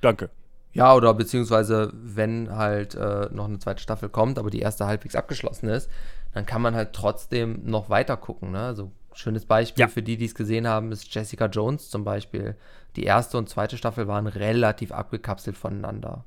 [0.00, 0.30] Danke.
[0.72, 5.14] Ja, oder beziehungsweise, wenn halt äh, noch eine zweite Staffel kommt, aber die erste halbwegs
[5.14, 5.88] abgeschlossen ist,
[6.32, 8.52] dann kann man halt trotzdem noch weiter gucken.
[8.52, 8.60] Ne?
[8.60, 9.88] Also Schönes Beispiel Ja.
[9.88, 12.54] für die, die es gesehen haben, ist Jessica Jones zum Beispiel.
[12.94, 16.24] Die erste und zweite Staffel waren relativ abgekapselt voneinander.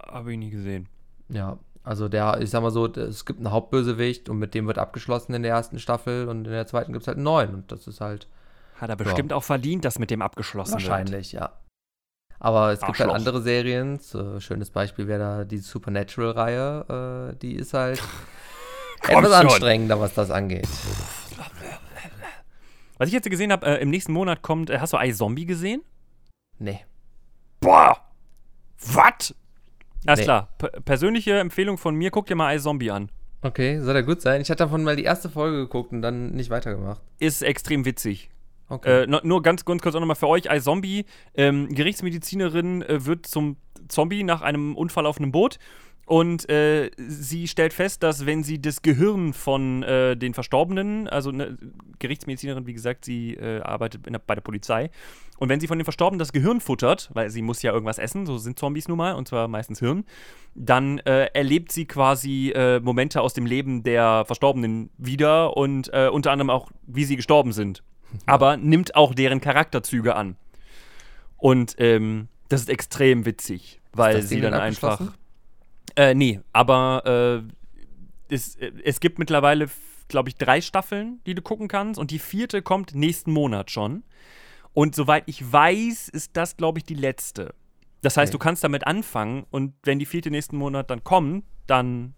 [0.00, 0.88] Habe ich nie gesehen.
[1.28, 4.78] Ja, also der, ich sag mal so, es gibt einen Hauptbösewicht und mit dem wird
[4.78, 7.72] abgeschlossen in der ersten Staffel und in der zweiten gibt es halt einen neuen und
[7.72, 8.28] das ist halt
[8.80, 10.84] Hat er bestimmt auch verdient, dass mit dem abgeschlossen wird.
[10.88, 11.52] wahrscheinlich, ja.
[12.40, 13.98] Aber es gibt halt andere Serien.
[13.98, 17.32] So, schönes Beispiel wäre da die Supernatural-Reihe.
[17.34, 18.02] Äh, die ist halt
[19.06, 20.66] etwas anstrengender, was das angeht.
[22.98, 25.82] Was ich jetzt gesehen habe, äh, im nächsten Monat kommt, äh, hast du iZombie gesehen?
[26.58, 26.80] Nee.
[27.60, 27.96] Boah!
[28.94, 29.34] Was?
[30.06, 30.24] Alles Nee.
[30.24, 30.48] klar.
[30.58, 33.10] P persönliche Empfehlung von mir, guck dir mal iZombie an.
[33.42, 34.40] Okay, soll ja gut sein.
[34.42, 37.00] Ich hatte davon mal die erste Folge geguckt und dann nicht weitergemacht.
[37.18, 38.30] Ist extrem witzig.
[38.70, 39.02] Okay.
[39.02, 41.04] Äh, nur ganz, ganz kurz auch nochmal für euch, iZombie,
[41.34, 43.56] ähm, Gerichtsmedizinerin äh, wird zum
[43.88, 45.58] Zombie nach einem Unfall auf einem Boot
[46.10, 51.30] und äh, sie stellt fest, dass wenn sie das Gehirn von äh, den Verstorbenen, also
[51.30, 51.56] eine
[52.00, 54.90] Gerichtsmedizinerin, wie gesagt, sie äh, arbeitet der, bei der Polizei,
[55.38, 58.26] und wenn sie von den Verstorbenen das Gehirn futtert, weil sie muss ja irgendwas essen,
[58.26, 60.04] so sind Zombies nun mal, und zwar meistens Hirn,
[60.56, 66.08] dann äh, erlebt sie quasi äh, Momente aus dem Leben der Verstorbenen wieder und äh,
[66.08, 67.84] unter anderem auch, wie sie gestorben sind.
[68.26, 70.36] Aber nimmt auch deren Charakterzüge an.
[71.36, 75.00] Und ähm, das ist extrem witzig, weil das sie Ding dann einfach.
[75.96, 77.42] Äh, nee, aber
[78.28, 79.68] äh, es, äh, es gibt mittlerweile,
[80.08, 81.98] glaube ich, drei Staffeln, die du gucken kannst.
[81.98, 84.04] Und die vierte kommt nächsten Monat schon.
[84.72, 87.54] Und soweit ich weiß, ist das, glaube ich, die letzte.
[88.02, 88.38] Das heißt, Okay.
[88.38, 92.14] du kannst damit anfangen und wenn die vierte nächsten Monat dann kommt, dann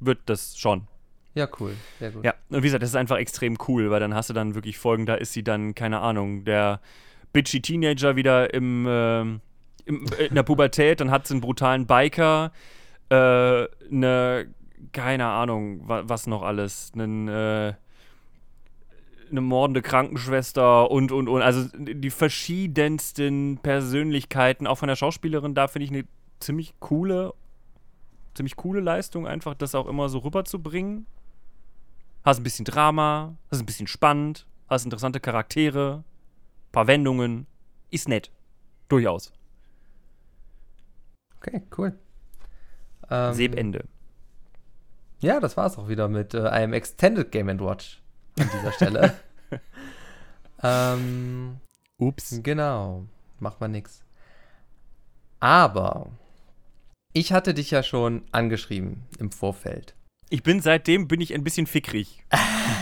[0.00, 0.86] wird das schon.
[1.34, 1.74] Ja, cool.
[1.98, 2.24] Sehr gut.
[2.24, 4.78] Ja, und wie gesagt, das ist einfach extrem cool, weil dann hast du dann wirklich
[4.78, 6.80] Folgen, da ist sie dann, keine Ahnung, der
[7.32, 9.40] bitchy Teenager wieder im, ähm,
[9.84, 12.52] im in der Pubertät, dann hat sie einen brutalen Biker,
[13.10, 13.14] äh,
[13.90, 14.46] eine,
[14.92, 17.74] keine Ahnung, wa was noch alles, einen, äh,
[19.30, 25.66] eine mordende Krankenschwester und, und, und, also die verschiedensten Persönlichkeiten, auch von der Schauspielerin, da
[25.66, 26.04] finde ich eine
[26.38, 27.34] ziemlich coole,
[28.34, 31.06] ziemlich coole Leistung, einfach das auch immer so rüberzubringen.
[32.24, 36.04] Hast ein bisschen Drama, hast ein bisschen spannend, hast interessante Charaktere,
[36.72, 37.46] paar Wendungen.
[37.90, 38.32] Ist nett.
[38.88, 39.32] Durchaus.
[41.36, 41.98] Okay, cool.
[43.10, 43.84] Ähm, Sebende.
[45.20, 48.02] Ja, das war's auch wieder mit äh, einem Extended Game Watch
[48.38, 49.14] an dieser Stelle.
[50.62, 51.60] ähm,
[51.98, 52.40] Ups.
[52.42, 53.04] genau,
[53.38, 54.02] macht man nix.
[55.40, 56.10] Aber
[57.12, 59.94] ich hatte dich ja schon angeschrieben im Vorfeld.
[60.34, 62.24] Ich bin seitdem bin ich ein bisschen fickrig.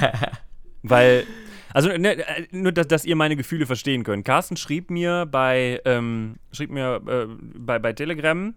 [0.82, 1.26] Weil,
[1.74, 4.24] also ne, äh, nur, dass, dass ihr meine Gefühle verstehen könnt.
[4.24, 8.54] Carsten schrieb mir bei, ähm, schrieb mir äh, bei, bei Telegram,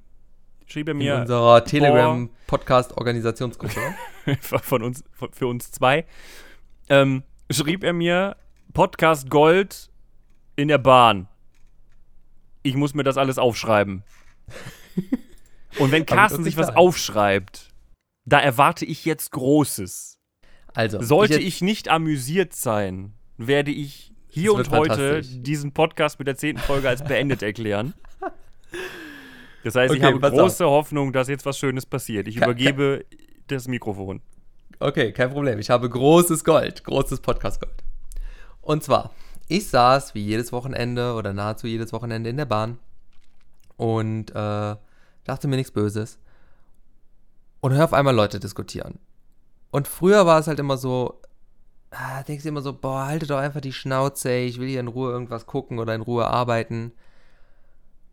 [0.66, 3.82] schrieb er In mir unserer Telegram-Podcast-Organisationsgruppe.
[4.40, 6.06] von uns, von, für uns zwei,
[6.88, 8.38] ähm, schrieb er mir
[8.72, 9.90] Podcast Gold
[10.56, 11.28] in der Bahn.
[12.64, 14.04] Ich muss mir das alles aufschreiben.
[15.80, 17.75] Und wenn Carsten sich was aufschreibt,
[18.26, 20.20] da erwarte ich jetzt Großes.
[20.74, 26.28] Also, Sollte jetzt- ich nicht amüsiert sein, werde ich hier und heute diesen Podcast mit
[26.28, 27.94] der zehnten Folge als beendet erklären.
[29.64, 32.28] Das heißt, ich Okay, habe pass große Hoffnung, dass jetzt was Schönes passiert.
[32.28, 33.04] Ich Ka- übergebe
[33.48, 34.22] das Mikrofon.
[34.80, 35.58] Okay, kein Problem.
[35.58, 37.74] Ich habe großes Gold, großes Podcast-Gold.
[38.62, 39.12] Und zwar,
[39.48, 42.78] ich saß wie jedes Wochenende oder nahezu jedes Wochenende in der Bahn
[43.78, 44.76] und äh,
[45.24, 46.20] dachte mir nichts Böses
[47.66, 49.00] und höre auf einmal Leute diskutieren.
[49.72, 51.20] Und früher war es halt immer so,
[51.90, 54.80] ah, denkst du immer so, boah, halte doch einfach die Schnauze, ey, ich will hier
[54.82, 56.92] in Ruhe irgendwas gucken oder in Ruhe arbeiten.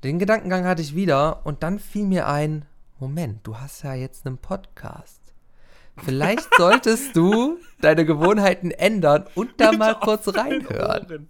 [0.05, 2.65] Den Gedankengang hatte ich wieder und dann fiel mir ein,
[2.99, 5.21] Moment, du hast ja jetzt einen Podcast.
[5.99, 11.29] Vielleicht solltest du deine Gewohnheiten ändern und da mal kurz reinhören.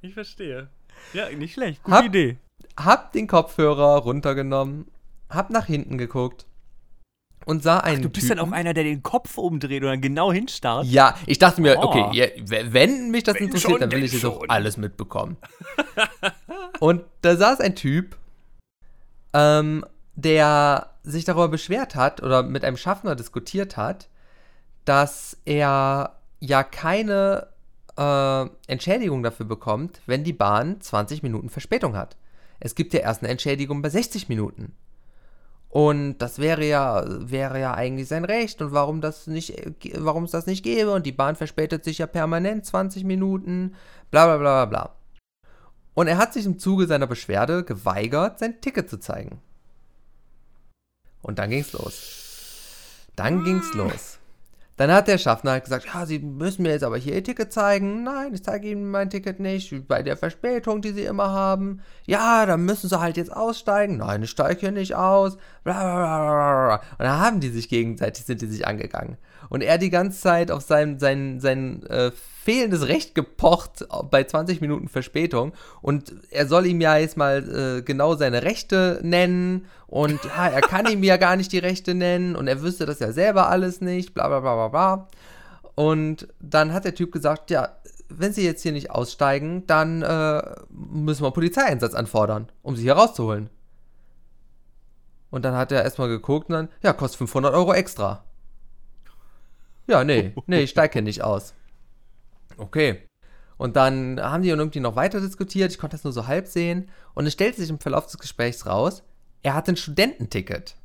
[0.00, 0.68] Ich verstehe.
[1.12, 1.82] Ja, nicht schlecht.
[1.82, 2.38] Gute Hab- Idee.
[2.78, 4.86] Hab den Kopfhörer runtergenommen,
[5.28, 6.46] hab nach hinten geguckt
[7.46, 8.52] und sah einen Du bist dann Typen.
[8.52, 10.86] auch einer, der den Kopf umdreht und dann genau hinstarrt.
[10.86, 11.84] Ja, ich dachte mir, Oh.
[11.84, 12.26] okay, ja,
[12.72, 15.36] wenn mich das Wenn interessiert, schon, dann will ich das auch alles mitbekommen.
[16.80, 18.16] und da saß ein Typ,
[19.32, 19.84] ähm,
[20.14, 24.08] der sich darüber beschwert hat oder mit einem Schaffner diskutiert hat,
[24.84, 27.48] dass er ja keine
[27.98, 32.16] äh, Entschädigung dafür bekommt, wenn die Bahn 20 Minuten Verspätung hat.
[32.60, 34.72] Es gibt ja erst eine Entschädigung bei 60 Minuten.
[35.74, 39.60] Und das wäre ja, wäre ja eigentlich sein Recht und warum das nicht,
[39.98, 43.74] warum es das nicht gäbe und die Bahn verspätet sich ja permanent 20 Minuten,
[44.12, 44.94] bla bla bla bla bla.
[45.94, 49.40] Und er hat sich im Zuge seiner Beschwerde geweigert, sein Ticket zu zeigen.
[51.22, 53.08] Und dann ging's los.
[53.16, 54.20] Dann ging's los.
[54.76, 57.52] Dann hat der Schaffner halt gesagt, ja, Sie müssen mir jetzt aber hier Ihr Ticket
[57.52, 58.02] zeigen.
[58.02, 61.80] Nein, ich zeige Ihnen mein Ticket nicht, bei der Verspätung, die Sie immer haben.
[62.06, 63.98] Ja, dann müssen Sie halt jetzt aussteigen.
[63.98, 65.34] Nein, ich steige hier nicht aus.
[65.34, 69.16] Und dann haben die sich gegenseitig, sind die sich angegangen.
[69.48, 72.10] Und er die ganze Zeit auf sein, sein, sein äh,
[72.44, 75.52] fehlendes Recht gepocht bei 20 Minuten Verspätung.
[75.80, 79.66] Und er soll ihm ja jetzt mal äh, genau seine Rechte nennen.
[79.86, 82.36] Und ja, er kann ihm ja gar nicht die Rechte nennen.
[82.36, 84.14] Und er wüsste das ja selber alles nicht.
[84.14, 85.08] Bla bla bla bla bla.
[85.74, 87.76] Und dann hat der Typ gesagt, ja,
[88.08, 92.82] wenn Sie jetzt hier nicht aussteigen, dann äh, müssen wir einen Polizeieinsatz anfordern, um Sie
[92.82, 93.50] hier rauszuholen.
[95.30, 98.24] Und dann hat er erstmal geguckt und dann, ja, kostet 500 Euro extra.
[99.86, 101.54] Ja, nee, nee, ich steige hier nicht aus.
[102.56, 103.02] Okay.
[103.56, 106.90] Und dann haben die irgendwie noch weiter diskutiert, ich konnte das nur so halb sehen.
[107.14, 109.02] Und es stellte sich im Verlauf des Gesprächs raus,
[109.42, 110.76] er hat ein Studententicket.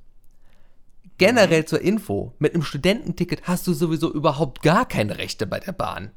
[1.18, 5.74] Generell zur Info, mit einem Studententicket hast du sowieso überhaupt gar keine Rechte bei der
[5.74, 6.12] Bahn.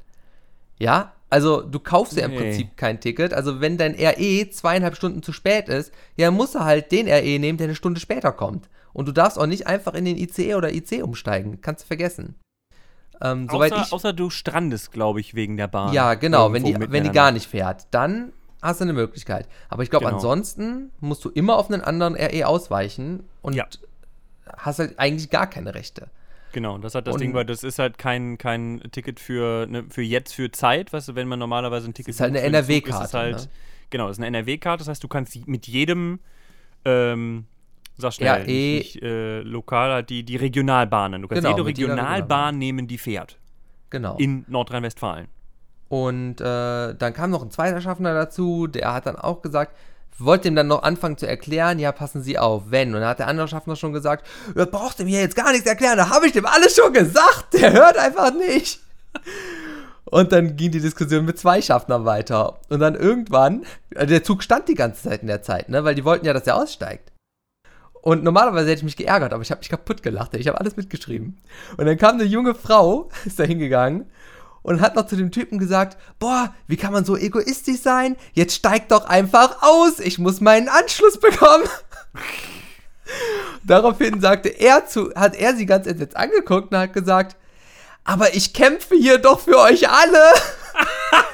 [0.79, 2.37] Ja, also du kaufst ja im Nee.
[2.37, 3.33] Prinzip kein Ticket.
[3.33, 7.39] Also wenn dein RE zweieinhalb Stunden zu spät ist, ja, musst du halt den RE
[7.39, 8.69] nehmen, der eine Stunde später kommt.
[8.93, 11.59] Und du darfst auch nicht einfach in den ICE oder IC umsteigen.
[11.61, 12.35] Kannst du vergessen.
[13.23, 15.93] Ähm, Außer, ich außer du strandest, glaube ich, wegen der Bahn.
[15.93, 19.47] ja, genau, wenn die, wenn die gar nicht fährt, dann hast du eine Möglichkeit.
[19.69, 20.17] Aber ich glaube, Genau.
[20.17, 23.65] ansonsten musst du immer auf einen anderen RE ausweichen und Ja.
[24.57, 26.07] hast halt eigentlich gar keine Rechte.
[26.51, 29.85] Genau, das hat das Und- Ding, weil das ist halt kein, kein Ticket für, ne,
[29.89, 33.17] für jetzt, für Zeit, weißt du, wenn man normalerweise ein Ticket ist halt eine NRW-Karte,
[33.17, 33.47] Halt, ne?
[33.89, 36.19] Genau, das ist eine NRW-Karte, das heißt, du kannst mit jedem,
[36.85, 37.45] ähm,
[37.97, 41.21] sag schnell, RE nicht, nicht, äh, lokal, die, die Regionalbahnen.
[41.21, 43.37] Du kannst Genau, jede Regionalbahn nehmen, die fährt.
[43.89, 44.17] Genau.
[44.17, 45.27] In Nordrhein-Westfalen.
[45.89, 49.75] Und äh, dann kam noch ein zweiter Schaffner dazu, der hat dann auch gesagt,
[50.17, 52.93] wollte ihm dann noch anfangen zu erklären, ja, passen Sie auf, wenn.
[52.93, 54.25] Und dann hat der andere Schaffner schon gesagt,
[54.55, 57.53] ihr braucht ihm hier jetzt gar nichts erklären, da habe ich dem alles schon gesagt,
[57.53, 58.79] der hört einfach nicht.
[60.05, 62.59] Und dann ging die Diskussion mit zwei Schaffnern weiter.
[62.69, 65.95] Und dann irgendwann, äh, der Zug stand die ganze Zeit in der Zeit, ne, weil
[65.95, 67.12] die wollten ja, dass er aussteigt.
[68.03, 70.33] Und normalerweise hätte ich mich geärgert, aber ich habe mich kaputt gelacht.
[70.33, 71.37] Ich habe alles mitgeschrieben.
[71.77, 74.07] Und dann kam eine junge Frau, ist da hingegangen
[74.61, 78.17] und hat noch zu dem Typen gesagt, boah, wie kann man so egoistisch sein?
[78.33, 81.63] Jetzt steigt doch einfach aus, ich muss meinen Anschluss bekommen.
[83.63, 87.37] Daraufhin sagte er zu, hat er sie ganz entsetzt angeguckt und hat gesagt,
[88.03, 90.19] aber ich kämpfe hier doch für euch alle.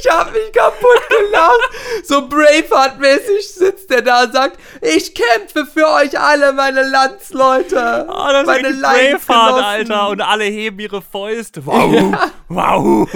[0.00, 1.70] Ich hab mich kaputt gelacht.
[2.04, 8.06] So Braveheart-mäßig sitzt er da und sagt, ich kämpfe für euch alle, meine Landsleute.
[8.08, 10.08] Oh, das meine ist Braveheart, Leidensgenossen." Alter.
[10.08, 11.64] Und alle heben ihre Fäuste.
[11.66, 12.16] Wow.
[12.48, 13.08] Wow.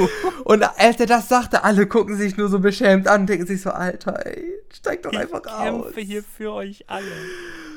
[0.44, 3.62] Und als er das sagte, alle gucken sich nur so beschämt an und denken sich
[3.62, 5.62] so, Alter, ey, steig doch einfach Ich aus.
[5.62, 7.04] kämpfe hier für euch alle.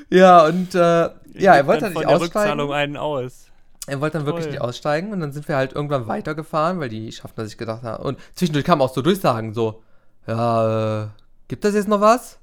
[0.09, 3.45] Ja, und äh, ja, er wollte nicht von der Rückzahlung einen aus.
[3.87, 4.53] Er wollte dann wirklich Toll.
[4.53, 8.03] nicht aussteigen und dann sind wir halt irgendwann weitergefahren, weil die Schaffner sich gedacht haben.
[8.03, 9.83] Und zwischendurch kamen auch so Durchsagen, so,
[10.25, 11.07] ja, äh,
[11.49, 12.39] gibt das jetzt noch was?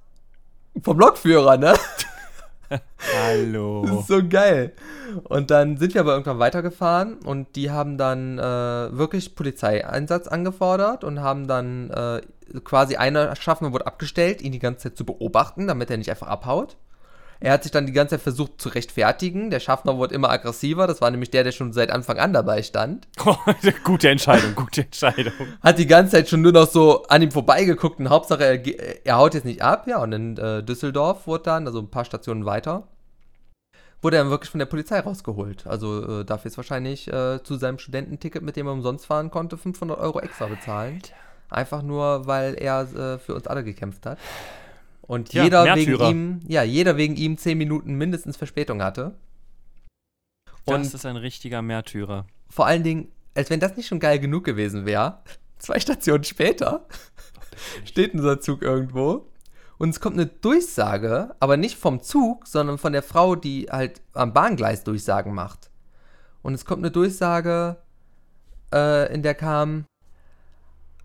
[0.82, 1.74] Vom Lokführer, ne?
[2.70, 2.80] Das
[3.16, 3.84] Hallo.
[3.84, 4.72] ist so geil.
[5.24, 11.02] Und dann sind wir aber irgendwann weitergefahren und die haben dann äh, wirklich Polizeieinsatz angefordert
[11.02, 12.20] und haben dann äh,
[12.62, 16.28] quasi einer Schaffner wurde abgestellt, ihn die ganze Zeit zu beobachten, damit er nicht einfach
[16.28, 16.76] abhaut.
[17.42, 19.50] Er hat sich dann die ganze Zeit versucht zu rechtfertigen.
[19.50, 20.86] Der Schaffner wurde immer aggressiver.
[20.86, 23.08] Das war nämlich der, der schon seit Anfang an dabei stand.
[23.84, 25.32] gute Entscheidung, gute Entscheidung.
[25.62, 28.78] Hat die ganze Zeit schon nur noch so an ihm vorbeigeguckt und Hauptsache er, ge-
[29.04, 29.86] er haut jetzt nicht ab.
[29.86, 32.86] Ja, und in äh, Düsseldorf wurde dann, also ein paar Stationen weiter,
[34.02, 35.66] wurde er dann wirklich von der Polizei rausgeholt.
[35.66, 39.56] Also äh, darf jetzt wahrscheinlich äh, zu seinem Studententicket, mit dem er umsonst fahren konnte,
[39.56, 41.00] 500 Euro extra bezahlen.
[41.48, 44.18] Einfach nur, weil er äh, für uns alle gekämpft hat.
[45.10, 46.10] Und Ja, jeder wegen Märtyrer.
[46.10, 49.16] ihm, ja, jeder wegen ihm 10 Minuten mindestens Verspätung hatte.
[50.66, 52.26] Und das ist ein richtiger Märtyrer.
[52.48, 55.18] vor allen Dingen, als wenn das nicht schon geil genug gewesen wäre,
[55.58, 56.86] zwei Stationen später
[57.84, 59.26] steht unser Zug irgendwo
[59.78, 64.02] und es kommt eine Durchsage, aber nicht vom Zug, sondern von der Frau, die halt
[64.12, 65.70] am Bahngleis Durchsagen macht.
[66.42, 67.78] Und es kommt eine Durchsage,
[68.72, 69.86] äh, in der kam,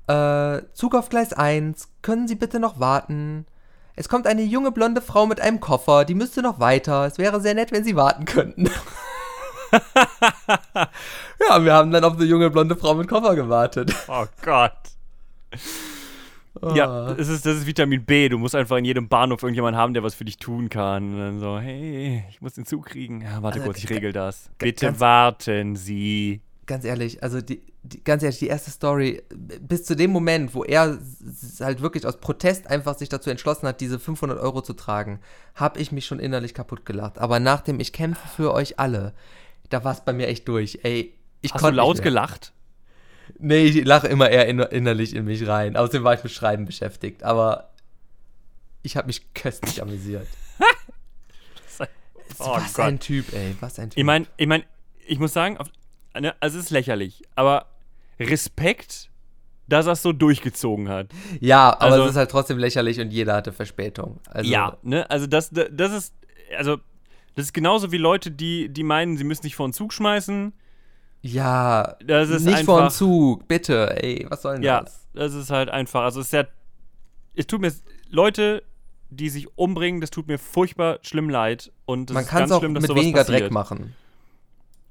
[0.06, 3.48] äh, Zug auf Gleis 1, können Sie bitte noch warten?
[3.96, 7.06] Es kommt eine junge blonde Frau mit einem Koffer, die müsste noch weiter.
[7.06, 8.70] Es wäre sehr nett, wenn Sie warten könnten.
[11.50, 13.94] ja, wir haben dann auf eine junge blonde Frau mit Koffer gewartet.
[14.08, 14.74] Oh Gott.
[16.74, 17.14] Ja, Ah.
[17.14, 18.30] das ist, das ist Vitamin B.
[18.30, 21.14] Du musst einfach in jedem Bahnhof irgendjemanden haben, der was für dich tun kann.
[21.14, 23.22] Und dann so, hey, ich muss den Zug kriegen.
[23.22, 24.50] Ja, warte Also, kurz, ich regel das.
[24.58, 26.42] Bitte warten Sie.
[26.66, 30.64] Ganz ehrlich, also die, die, ganz ehrlich, die erste Story, bis zu dem Moment, wo
[30.64, 31.00] er
[31.60, 35.20] halt wirklich aus Protest einfach sich dazu entschlossen hat, diese 500 Euro zu tragen,
[35.56, 37.20] habe ich mich schon innerlich kaputt gelacht.
[37.20, 39.14] Aber nachdem ich kämpfe für euch alle,
[39.70, 40.80] da war es bei mir echt durch.
[40.84, 42.54] Ey, ich Hast du laut gelacht?
[43.40, 45.76] Nee, ich lache immer eher inner innerlich in mich rein.
[45.76, 47.72] Außerdem war ich mit Schreiben beschäftigt, aber
[48.84, 50.28] ich habe mich köstlich amüsiert.
[52.40, 52.86] Oh was Gott.
[52.86, 53.98] ein Typ, ey, was ein Typ.
[53.98, 54.64] Ich meine, ich, mein,
[55.06, 55.68] ich muss sagen, auf,
[56.20, 57.68] ne, also es ist lächerlich, aber
[58.20, 59.10] Respekt,
[59.68, 61.08] dass er es so durchgezogen hat.
[61.40, 64.20] ja, aber also- es ist halt trotzdem lächerlich und jeder hatte Verspätung.
[64.30, 66.14] Also, ja, ne, also das, das ist,
[66.58, 66.78] also
[67.36, 70.54] das ist genauso wie Leute, die, die meinen, sie müssen sich vor einen Zug schmeißen.
[71.22, 75.08] Ja, Das ist nicht vor dem einfach- Zug, bitte, ey, was soll denn Ja, das?
[75.14, 76.44] das ist halt einfach, also es ist ja,
[77.36, 77.74] es tut mir,
[78.10, 78.64] Leute,
[79.10, 82.50] die sich umbringen, das tut mir furchtbar schlimm leid und das Man ist kann es
[82.50, 83.42] ganz auch schlimm, dass mit sowas weniger passiert.
[83.42, 83.96] Dreck machen.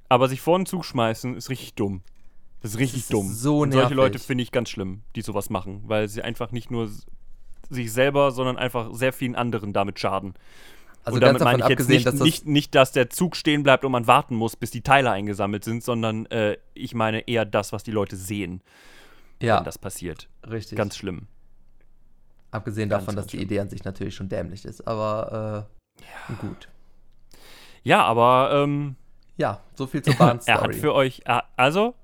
[0.08, 2.02] Aber sich vor einen Zug schmeißen ist richtig dumm.
[2.60, 3.32] Das ist richtig ist dumm.
[3.32, 3.96] so Und solche nervig.
[3.96, 6.88] Leute finde ich ganz schlimm, die sowas machen, weil sie einfach nicht nur
[7.70, 10.34] sich selber, sondern einfach sehr vielen anderen damit schaden.
[11.04, 13.62] Also und damit meine ich jetzt nicht, dass das nicht, nicht, dass der Zug stehen
[13.62, 17.44] bleibt und man warten muss, bis die Teile eingesammelt sind, sondern äh, ich meine eher
[17.44, 18.62] das, was die Leute sehen,
[19.42, 20.28] ja, wenn das passiert.
[20.48, 20.78] richtig.
[20.78, 21.26] Ganz schlimm.
[22.50, 23.42] abgesehen ganz, davon, dass die schlimm.
[23.42, 25.68] Idee an sich natürlich schon dämlich ist, aber
[26.30, 26.68] äh, gut.
[27.82, 28.96] Ja, aber ähm,
[29.36, 30.56] Ja, so viel zur Bahnstory.
[30.56, 31.22] er hat für euch,
[31.56, 31.94] also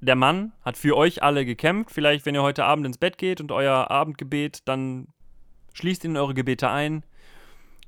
[0.00, 1.92] der Mann hat für euch alle gekämpft.
[1.92, 5.08] Vielleicht, wenn ihr heute Abend ins Bett geht und euer Abendgebet, dann
[5.72, 7.04] schließt in eure Gebete ein,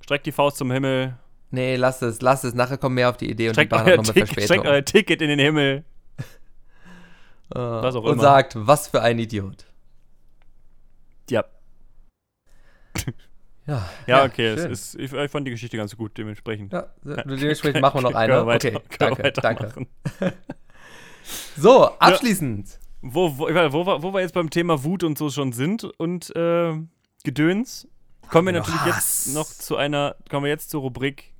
[0.00, 1.16] streckt die Faust zum Himmel,
[1.50, 3.86] nee, lasst es, lasst es, nachher kommen mehr auf die Idee und streckt die Bahn
[3.86, 4.44] hat nochmal Verspätung.
[4.44, 5.84] streckt euer Ticket in den Himmel.
[7.52, 8.22] Äh, was auch und immer.
[8.22, 9.66] sagt, was für ein Idiot.
[11.28, 11.44] Ja,
[13.70, 14.54] Ja, ja, okay.
[14.70, 16.72] Ist, ich, ich fand die Geschichte ganz gut, dementsprechend.
[16.72, 18.44] Ja, dementsprechend machen wir noch eine.
[18.46, 19.86] Weiter- Okay, danke, danke.
[21.56, 22.78] So, abschließend.
[23.02, 26.34] Wo, wo, wo, wir- wo wir jetzt beim Thema Wut und so schon sind und
[26.36, 26.74] äh,
[27.24, 27.86] Gedöns,
[28.28, 29.26] kommen wir natürlich Hass?
[29.26, 31.32] jetzt noch zu einer, kommen wir jetzt zur Rubrik,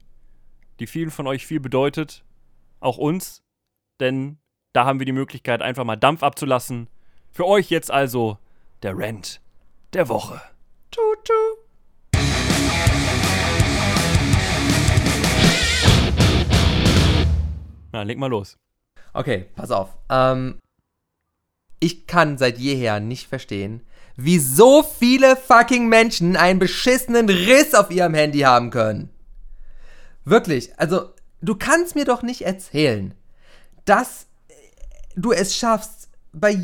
[0.79, 2.25] die vielen von euch viel bedeutet,
[2.81, 3.43] auch uns,
[3.99, 4.39] denn
[4.73, 6.89] da haben wir die Möglichkeit, einfach mal Dampf abzulassen.
[7.33, 8.39] Für euch jetzt also
[8.83, 9.41] der Rent
[9.93, 10.41] der Woche.
[10.93, 11.01] Tschu,
[17.93, 18.57] Na, leg mal los.
[19.13, 19.97] Okay, pass auf.
[20.09, 20.59] Ähm,
[21.81, 23.83] ich kann seit jeher nicht verstehen,
[24.17, 29.11] wie so viele fucking Menschen einen beschissenen Riss auf ihrem Handy haben können.
[30.25, 31.11] Wirklich, also
[31.41, 33.15] du kannst mir doch nicht erzählen,
[33.85, 34.27] dass
[35.17, 36.57] du es schaffst, bei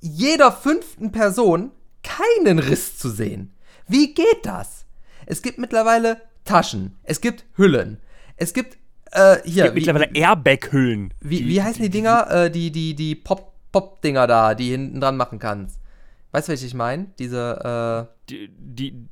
[0.00, 1.70] jeder fünften Person
[2.02, 3.52] keinen Riss zu sehen.
[3.86, 4.86] Wie geht das?
[5.26, 8.00] Es gibt mittlerweile Taschen, es gibt Hüllen,
[8.36, 8.78] es gibt
[9.16, 11.12] äh, hier Es gibt mittlerweile Airbag-Hüllen.
[11.20, 12.30] wie, wie heißen die Dinger?
[12.30, 15.80] Äh, die, die, die Pop, Pop-Dinger da, die hinten dran machen kannst.
[16.32, 17.06] Weißt du, welche ich meine?
[17.18, 19.08] Diese, äh, Die, die,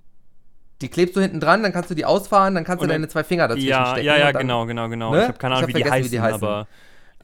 [0.80, 3.08] die klebst du hinten dran, dann kannst du die ausfahren, dann kannst du dann- deine
[3.08, 4.06] zwei Finger dazwischen ja, stecken.
[4.06, 5.10] ja, ja, dann, genau, genau, genau.
[5.12, 5.22] ne?
[5.22, 6.42] Ich habe keine Ahnung, hab wie, die heißen, wie die heißen.
[6.42, 6.66] aber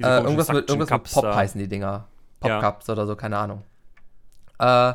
[0.01, 1.35] Äh, irgendwas mit, irgendwas mit Pop da.
[1.37, 2.07] heißen die Dinger.
[2.45, 2.59] Ja.
[2.61, 3.63] Pop-Cups oder so, keine Ahnung.
[4.59, 4.93] Äh,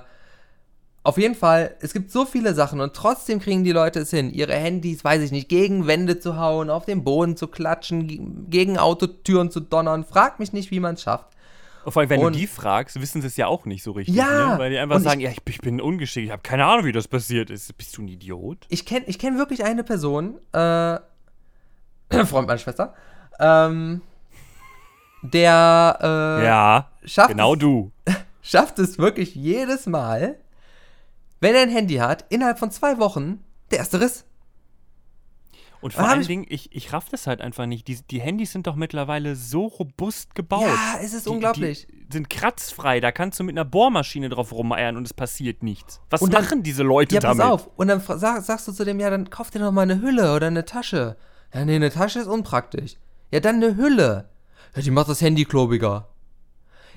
[1.05, 4.29] auf jeden Fall, es gibt so viele Sachen und trotzdem kriegen die Leute es hin,
[4.33, 8.19] ihre Handys, weiß ich nicht, gegen Wände zu hauen, auf den Boden zu klatschen, ge-
[8.49, 10.03] gegen Autotüren zu donnern.
[10.03, 11.27] Frag mich nicht, wie man es schafft.
[11.83, 13.91] Und vor allem, wenn Und- du die fragst, wissen sie es ja auch nicht so
[13.91, 14.15] richtig.
[14.15, 14.59] Ja, Ne?
[14.59, 16.85] Weil die einfach und ich- sagen, ja, ich, ich bin ungeschickt, ich habe keine Ahnung,
[16.85, 17.77] wie das passiert ist.
[17.77, 18.65] Bist du ein Idiot?
[18.69, 20.97] Ich kenne ich kenn wirklich eine Person, äh,
[22.25, 22.95] Freund meiner Schwester,
[23.39, 24.01] ähm,
[25.21, 27.91] der äh, ja, schafft, genau es, du.
[28.41, 30.37] schafft es wirklich jedes Mal,
[31.45, 33.39] wenn er ein Handy hat, innerhalb von zwei Wochen
[33.71, 34.25] der erste Riss.
[35.81, 37.87] Und vor allen ich- Dingen, ich, ich raff das halt einfach nicht.
[37.87, 40.63] Die, die Handys sind doch mittlerweile so robust gebaut.
[40.65, 41.85] Ja, es ist die, unglaublich.
[41.91, 46.01] Die sind kratzfrei, da kannst du mit einer Bohrmaschine drauf rumeiern und es passiert nichts.
[46.09, 47.53] Was dann- machen diese Leute Ja, pass damit?
[47.53, 47.69] auf.
[47.75, 50.33] Und dann sag, sagst du zu dem, ja, dann kauf dir doch mal eine Hülle
[50.35, 51.17] oder eine Tasche.
[51.53, 52.95] Ja, nee, eine Tasche ist unpraktisch.
[53.31, 54.29] Ja, dann eine Hülle.
[54.75, 56.07] Ja, die macht das Handy klobiger.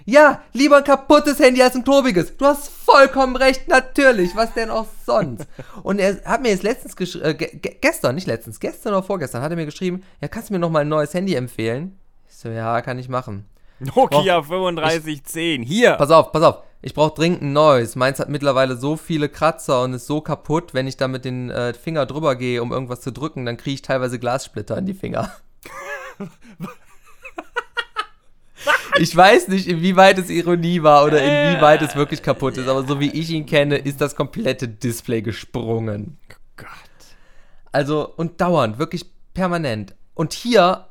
[0.09, 2.34] Ja, lieber ein kaputtes Handy als ein klobiges.
[2.34, 4.34] Du hast vollkommen recht, natürlich.
[4.34, 5.46] Was denn auch sonst?
[5.82, 9.02] Und er hat mir jetzt letztens geschrieben, äh, ge ge gestern, nicht letztens, gestern oder
[9.02, 11.98] vorgestern, hat er mir geschrieben, ja, kannst du mir noch mal ein neues Handy empfehlen?
[12.26, 13.44] Ich so, ja, kann ich machen.
[13.80, 15.92] Nokia 3510, hier.
[15.96, 16.62] Pass auf, pass auf.
[16.80, 17.94] Ich brauche dringend ein neues.
[17.94, 21.50] Meins hat mittlerweile so viele Kratzer und ist so kaputt, wenn ich da mit den
[21.50, 24.94] äh, Finger drüber gehe, um irgendwas zu drücken, dann kriege ich teilweise Glassplitter in die
[24.94, 25.30] Finger.
[28.98, 33.00] ich weiß nicht, inwieweit es Ironie war oder inwieweit es wirklich kaputt ist, aber so
[33.00, 36.18] wie ich ihn kenne, ist das komplette Display gesprungen.
[36.56, 36.66] Gott.
[37.72, 39.94] Also, und dauernd, wirklich permanent.
[40.14, 40.86] Und hier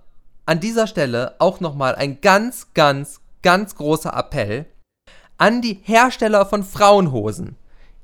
[0.46, 4.66] an dieser Stelle auch nochmal ein ganz, ganz ganz großer Appell
[5.38, 7.56] an die Hersteller von Frauenhosen.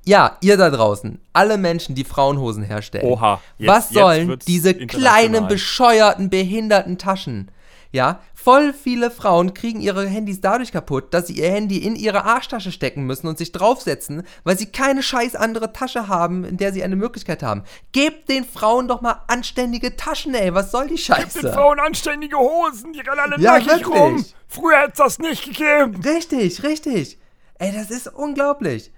[0.05, 3.05] Ja, ihr da draußen, alle Menschen, die Frauenhosen herstellen.
[3.05, 3.41] Oha.
[3.57, 7.49] jetzt- Was sollen diese kleinen, bescheuerten, behinderten Taschen?
[7.91, 12.25] Ja, voll viele Frauen kriegen ihre Handys dadurch kaputt, dass sie ihr Handy in ihre
[12.25, 16.73] Arschtasche stecken müssen und sich draufsetzen, weil sie keine scheiß andere Tasche haben, in der
[16.73, 17.63] sie eine Möglichkeit haben.
[17.93, 20.53] Gebt den Frauen doch mal anständige Taschen, ey.
[20.53, 21.39] Was soll die Scheiße?
[21.39, 23.87] Den Frauen anständige Hosen, die rennen alle Ja, nackig wirklich.
[23.87, 24.25] rum.
[24.47, 26.01] Früher hätte es das nicht gegeben.
[26.03, 27.17] Richtig, richtig.
[27.59, 28.91] Ey, das ist unglaublich.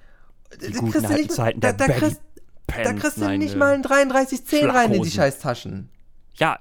[0.60, 2.22] Die guten alten Zeiten da, der da kriegst,
[2.68, 5.89] da kriegst du nicht mal ein 3310 rein in die scheiß Taschen.
[6.36, 6.58] Ja,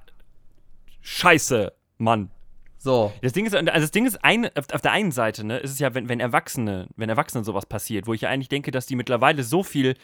[1.00, 2.30] scheiße, Mann.
[2.84, 3.14] So.
[3.22, 5.78] Das Ding ist, also das Ding ist ein, auf, der einen Seite, ne, ist es
[5.78, 8.94] ja, wenn, wenn Erwachsene, wenn Erwachsenen sowas passiert, wo ich ja eigentlich denke, dass die
[8.94, 9.94] mittlerweile so viel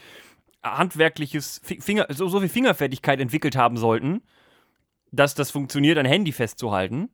[0.62, 4.22] handwerkliches Fi- Finger, so, so viel Fingerfertigkeit entwickelt haben sollten,
[5.12, 7.11] dass das funktioniert, ein Handy festzuhalten.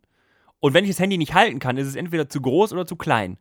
[0.61, 2.95] Und wenn ich das Handy nicht halten kann, ist es entweder zu groß oder zu
[2.95, 3.37] klein.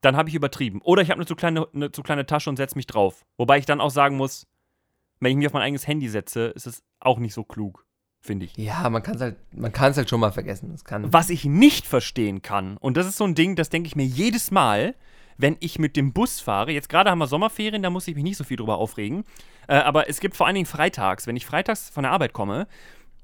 [0.00, 0.80] Dann habe ich übertrieben.
[0.80, 3.26] Oder ich habe eine zu kleine, eine zu kleine Tasche und setze mich drauf.
[3.36, 4.46] Wobei ich dann auch sagen muss,
[5.20, 7.84] wenn ich mich auf mein eigenes Handy setze, ist es auch nicht so klug,
[8.22, 8.56] finde ich.
[8.56, 10.70] Ja, man kann es halt, man halt schon mal vergessen.
[10.72, 11.12] Das kann.
[11.12, 14.06] Was ich nicht verstehen kann, und das ist so ein Ding, das denke ich mir
[14.06, 14.94] jedes Mal,
[15.36, 16.72] wenn ich mit dem Bus fahre.
[16.72, 19.24] Jetzt gerade haben wir Sommerferien, da muss ich mich nicht so viel drüber aufregen.
[19.66, 22.68] Äh, aber es gibt vor allen Dingen freitags, wenn ich freitags von der Arbeit komme,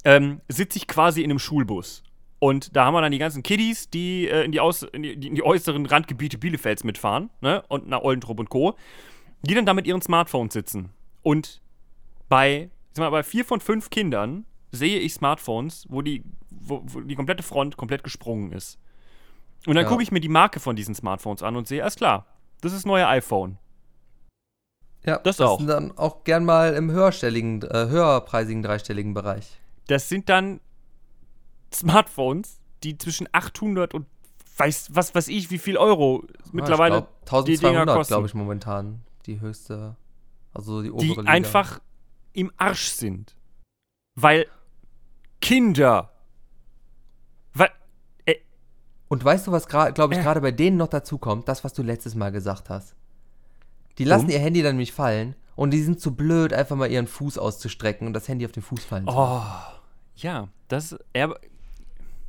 [0.05, 2.03] ähm, sitze ich quasi in einem Schulbus.
[2.41, 5.13] Und da haben wir dann die ganzen Kiddies, die, äh, in, die Aus in, die,
[5.13, 7.65] in die äußeren Randgebiete Bielefelds mitfahren, ne?
[7.69, 8.77] Und nach Oldentrupp und Co.,
[9.43, 10.91] die dann da mit ihren Smartphones sitzen.
[11.23, 11.61] Und
[12.29, 16.83] bei, ich sag mal, bei vier von fünf Kindern sehe ich Smartphones, wo die, wo,
[16.85, 18.79] wo die komplette Front komplett gesprungen ist.
[19.67, 19.89] Und dann Ja.
[19.91, 22.27] gucke ich mir die Marke von diesen Smartphones an und sehe, alles klar,
[22.61, 23.59] das ist das neue iPhone.
[25.05, 25.59] ja, das auch.
[25.59, 29.59] sind dann auch gern mal im höherstelligen, äh, höherpreisigen dreistelligen Bereich.
[29.87, 30.61] Das sind dann
[31.73, 34.07] Smartphones, die zwischen 800 und
[34.57, 38.11] weiß was weiß ich, wie viel Euro mittlerweile Ja, ich glaub, die Dinger 1200, kosten.
[38.13, 39.01] glaube ich, momentan.
[39.27, 39.97] Die höchste,
[40.55, 41.23] also die obere die Liga.
[41.31, 41.81] einfach
[42.33, 43.37] im Arsch sind.
[44.15, 44.47] Weil
[45.41, 46.11] Kinder.
[47.55, 47.71] Weil,
[48.27, 48.37] äh,
[49.09, 50.23] Und weißt du, was, glaube ich, Äh.
[50.23, 51.49] gerade bei denen noch dazu kommt?
[51.49, 52.95] Das, was du letztes Mal gesagt hast.
[53.99, 54.31] Die lassen Um?
[54.31, 58.07] ihr Handy dann nämlich fallen und die sind zu blöd, einfach mal ihren Fuß auszustrecken
[58.07, 59.43] und das Handy auf den Fuß fallen zu lassen.
[59.43, 59.79] oh,
[60.17, 61.35] ja, das, er,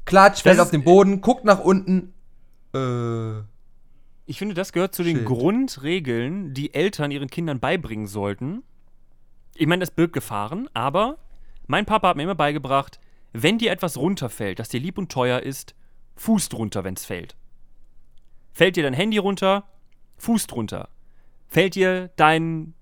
[0.05, 2.13] Klatsch, fällt auf den Boden, guckt nach unten.
[2.73, 3.41] Äh.
[4.25, 5.25] Ich finde, das gehört zu den Shit.
[5.25, 8.63] Grundregeln, die Eltern ihren Kindern beibringen sollten.
[9.55, 11.17] Ich meine, das birgt Gefahren, aber
[11.69, 12.99] mein Papa hat mir immer beigebracht,
[13.31, 15.75] wenn dir etwas runterfällt, das dir lieb und teuer ist,
[16.15, 17.35] Fuß drunter, wenn es fällt.
[18.51, 19.63] Fällt dir dein Handy runter,
[20.17, 20.89] Fuß drunter.
[21.47, 22.73] Fällt dir dein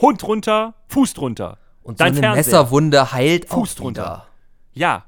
[0.00, 1.58] Hund runter, Fuß drunter.
[1.82, 2.44] Und so Dein eine Fernseher.
[2.44, 4.26] Messerwunde heilt Fuß auch drunter.
[4.72, 5.04] Ja,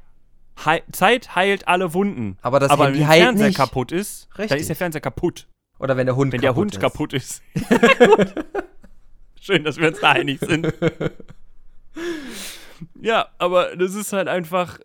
[0.62, 2.36] Hei Zeit heilt alle Wunden.
[2.42, 3.56] Aber das aber wenn der Fernseher nicht.
[3.56, 4.60] kaputt ist, dann Richtig.
[4.60, 5.48] ist der Fernseher kaputt.
[5.78, 6.80] Oder wenn der Hund Wenn der kaputt Hund ist.
[6.80, 7.42] kaputt ist.
[9.40, 10.70] Schön, dass wir uns da einig sind.
[13.00, 14.78] ja, aber das ist halt einfach.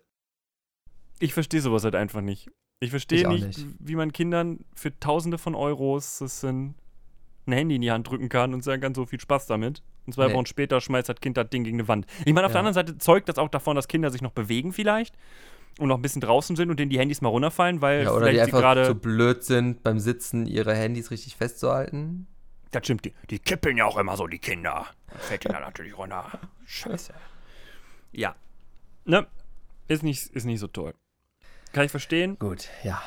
[1.18, 2.50] Ich verstehe sowas halt einfach nicht.
[2.80, 3.66] Ich verstehe nicht, nicht.
[3.78, 6.74] wie man Kindern für Tausende von Euros das ein,
[7.46, 9.82] ein Handy in die Hand drücken kann und sagen kann, so viel Spaß damit.
[10.04, 10.34] Und zwei Nee.
[10.34, 12.06] Wochen später schmeißt das Kind das Ding gegen eine Wand.
[12.26, 12.68] Ich meine, auf der Ja.
[12.68, 15.16] anderen Seite zeugt das auch davon, dass Kinder sich noch bewegen vielleicht
[15.78, 18.30] und noch ein bisschen draußen sind und denen die Handys mal runterfallen, weil Ja, oder
[18.30, 18.84] die einfach gerade.
[18.86, 22.26] zu blöd sind, beim Sitzen ihre Handys richtig festzuhalten.
[22.72, 24.86] Das stimmt, die, die kippeln ja auch immer so, die Kinder.
[25.08, 26.26] Dann fällt ihnen da natürlich runter.
[26.66, 27.14] Scheiße.
[28.16, 28.34] Ja.
[29.04, 29.26] Ne?
[29.88, 30.94] Ist nicht, ist nicht so toll.
[31.72, 32.38] Kann ich verstehen.
[32.38, 33.00] Gut, ja.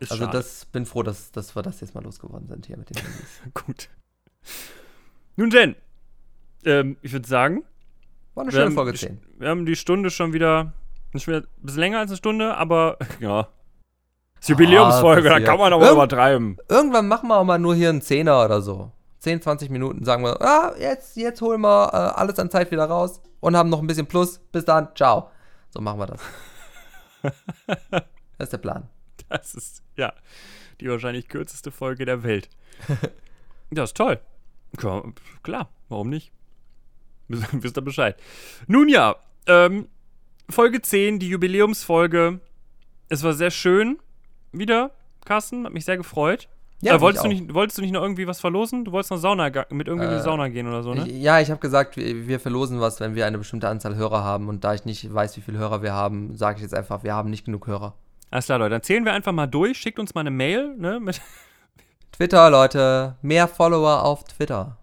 [0.00, 0.36] Ist Also schade.
[0.36, 3.40] das bin froh, dass, dass wir das jetzt mal losgeworden sind hier mit den Handys.
[3.54, 3.88] Gut.
[5.36, 5.76] Nun denn,
[6.64, 7.64] ähm, ich würde sagen,
[8.34, 9.20] War eine wir schöne haben, Folge die, 10.
[9.38, 10.72] wir haben die Stunde schon wieder,
[11.14, 13.48] schon wieder ein bisschen länger als eine Stunde, aber ja.
[14.38, 15.48] Das Jubiläumsfolge, da passiert.
[15.48, 16.58] kann man aber Irgend- übertreiben.
[16.68, 18.92] Irgendwann machen wir auch mal nur hier einen Zehner oder so.
[19.26, 22.84] 10, 20 Minuten sagen wir, ah, jetzt, jetzt holen wir äh, alles an Zeit wieder
[22.84, 24.38] raus und haben noch ein bisschen Plus.
[24.52, 25.32] Bis dann, ciao.
[25.70, 26.20] So machen wir das.
[28.38, 28.88] das ist der Plan.
[29.28, 30.12] Das ist, ja,
[30.80, 32.48] die wahrscheinlich kürzeste Folge der Welt.
[33.72, 34.20] Das ist toll.
[34.76, 36.30] Klar, warum nicht?
[37.26, 38.16] Wisst ihr Bescheid.
[38.68, 39.16] Nun ja,
[39.48, 39.88] ähm,
[40.48, 42.38] Folge 10, die Jubiläumsfolge.
[43.08, 43.98] Es war sehr schön.
[44.52, 44.92] Wieder,
[45.24, 46.48] Carsten, hat mich sehr gefreut.
[46.82, 48.84] Ja, äh, wolltest, du nicht, wolltest du nicht noch irgendwie was verlosen?
[48.84, 51.08] Du wolltest noch Sauna, mit irgendwie in die Äh, Sauna gehen oder so, ne?
[51.08, 54.22] Ich, ja, ich habe gesagt, wir, wir verlosen was, wenn wir eine bestimmte Anzahl Hörer
[54.22, 54.48] haben.
[54.48, 57.14] Und da ich nicht weiß, wie viele Hörer wir haben, sage ich jetzt einfach, wir
[57.14, 57.94] haben nicht genug Hörer.
[58.30, 59.78] Alles klar, Leute, dann zählen wir einfach mal durch.
[59.78, 61.00] Schickt uns mal eine Mail, ne?
[61.00, 61.20] Mit,
[62.12, 64.78] Twitter, Leute, mehr Follower auf Twitter.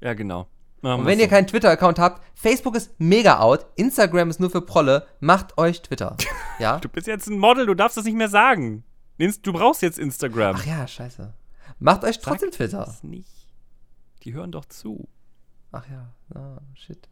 [0.00, 0.46] ja, genau.
[0.82, 1.30] Machen Und wenn ihr so.
[1.30, 6.16] keinen Twitter-Account habt, Facebook ist mega out, Instagram ist nur für Prolle, macht euch Twitter.
[6.60, 6.78] Ja?
[6.78, 8.84] Du bist jetzt ein Model, du darfst das nicht mehr sagen.
[9.18, 10.56] Du brauchst jetzt Instagram.
[10.58, 11.32] Ach ja, scheiße.
[11.78, 12.84] Macht euch trotzdem Twitter.
[12.84, 13.30] Das nicht.
[14.22, 15.08] Die hören doch zu.
[15.70, 17.08] Ach ja, ah, shit.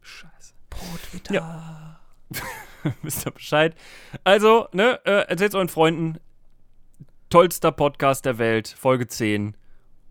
[0.00, 0.54] Scheiße.
[0.70, 2.00] Pro Twitter.
[3.02, 3.74] Wisst ihr Bescheid?
[4.24, 6.18] Also, ne, äh, erzählt euren Freunden.
[7.30, 9.56] Tollster Podcast der Welt, Folge 10.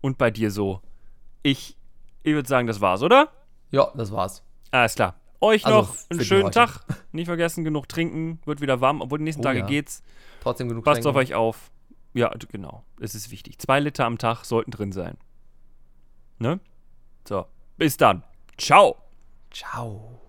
[0.00, 0.80] Und bei dir so.
[1.42, 1.76] Ich,
[2.22, 3.30] ich würde sagen, das war's, oder?
[3.70, 4.42] Ja, das war's.
[4.70, 5.14] Alles klar.
[5.44, 6.50] Euch Also, noch einen schönen.
[6.52, 6.80] Tag.
[7.12, 8.40] Nicht vergessen, genug trinken.
[8.46, 9.66] Wird wieder warm, obwohl die nächsten Oh Tage ja.
[9.66, 10.02] geht's.
[10.40, 11.32] Trotzdem genug Passt auf trinken.
[11.32, 11.70] euch auf.
[12.14, 12.84] Ja, genau.
[13.00, 13.58] Es ist wichtig.
[13.58, 15.16] Zwei Liter am Tag sollten drin sein.
[16.38, 16.60] Ne?
[17.28, 17.46] So.
[17.76, 18.22] Bis dann.
[18.56, 18.96] Ciao.
[19.50, 20.20] Ciao.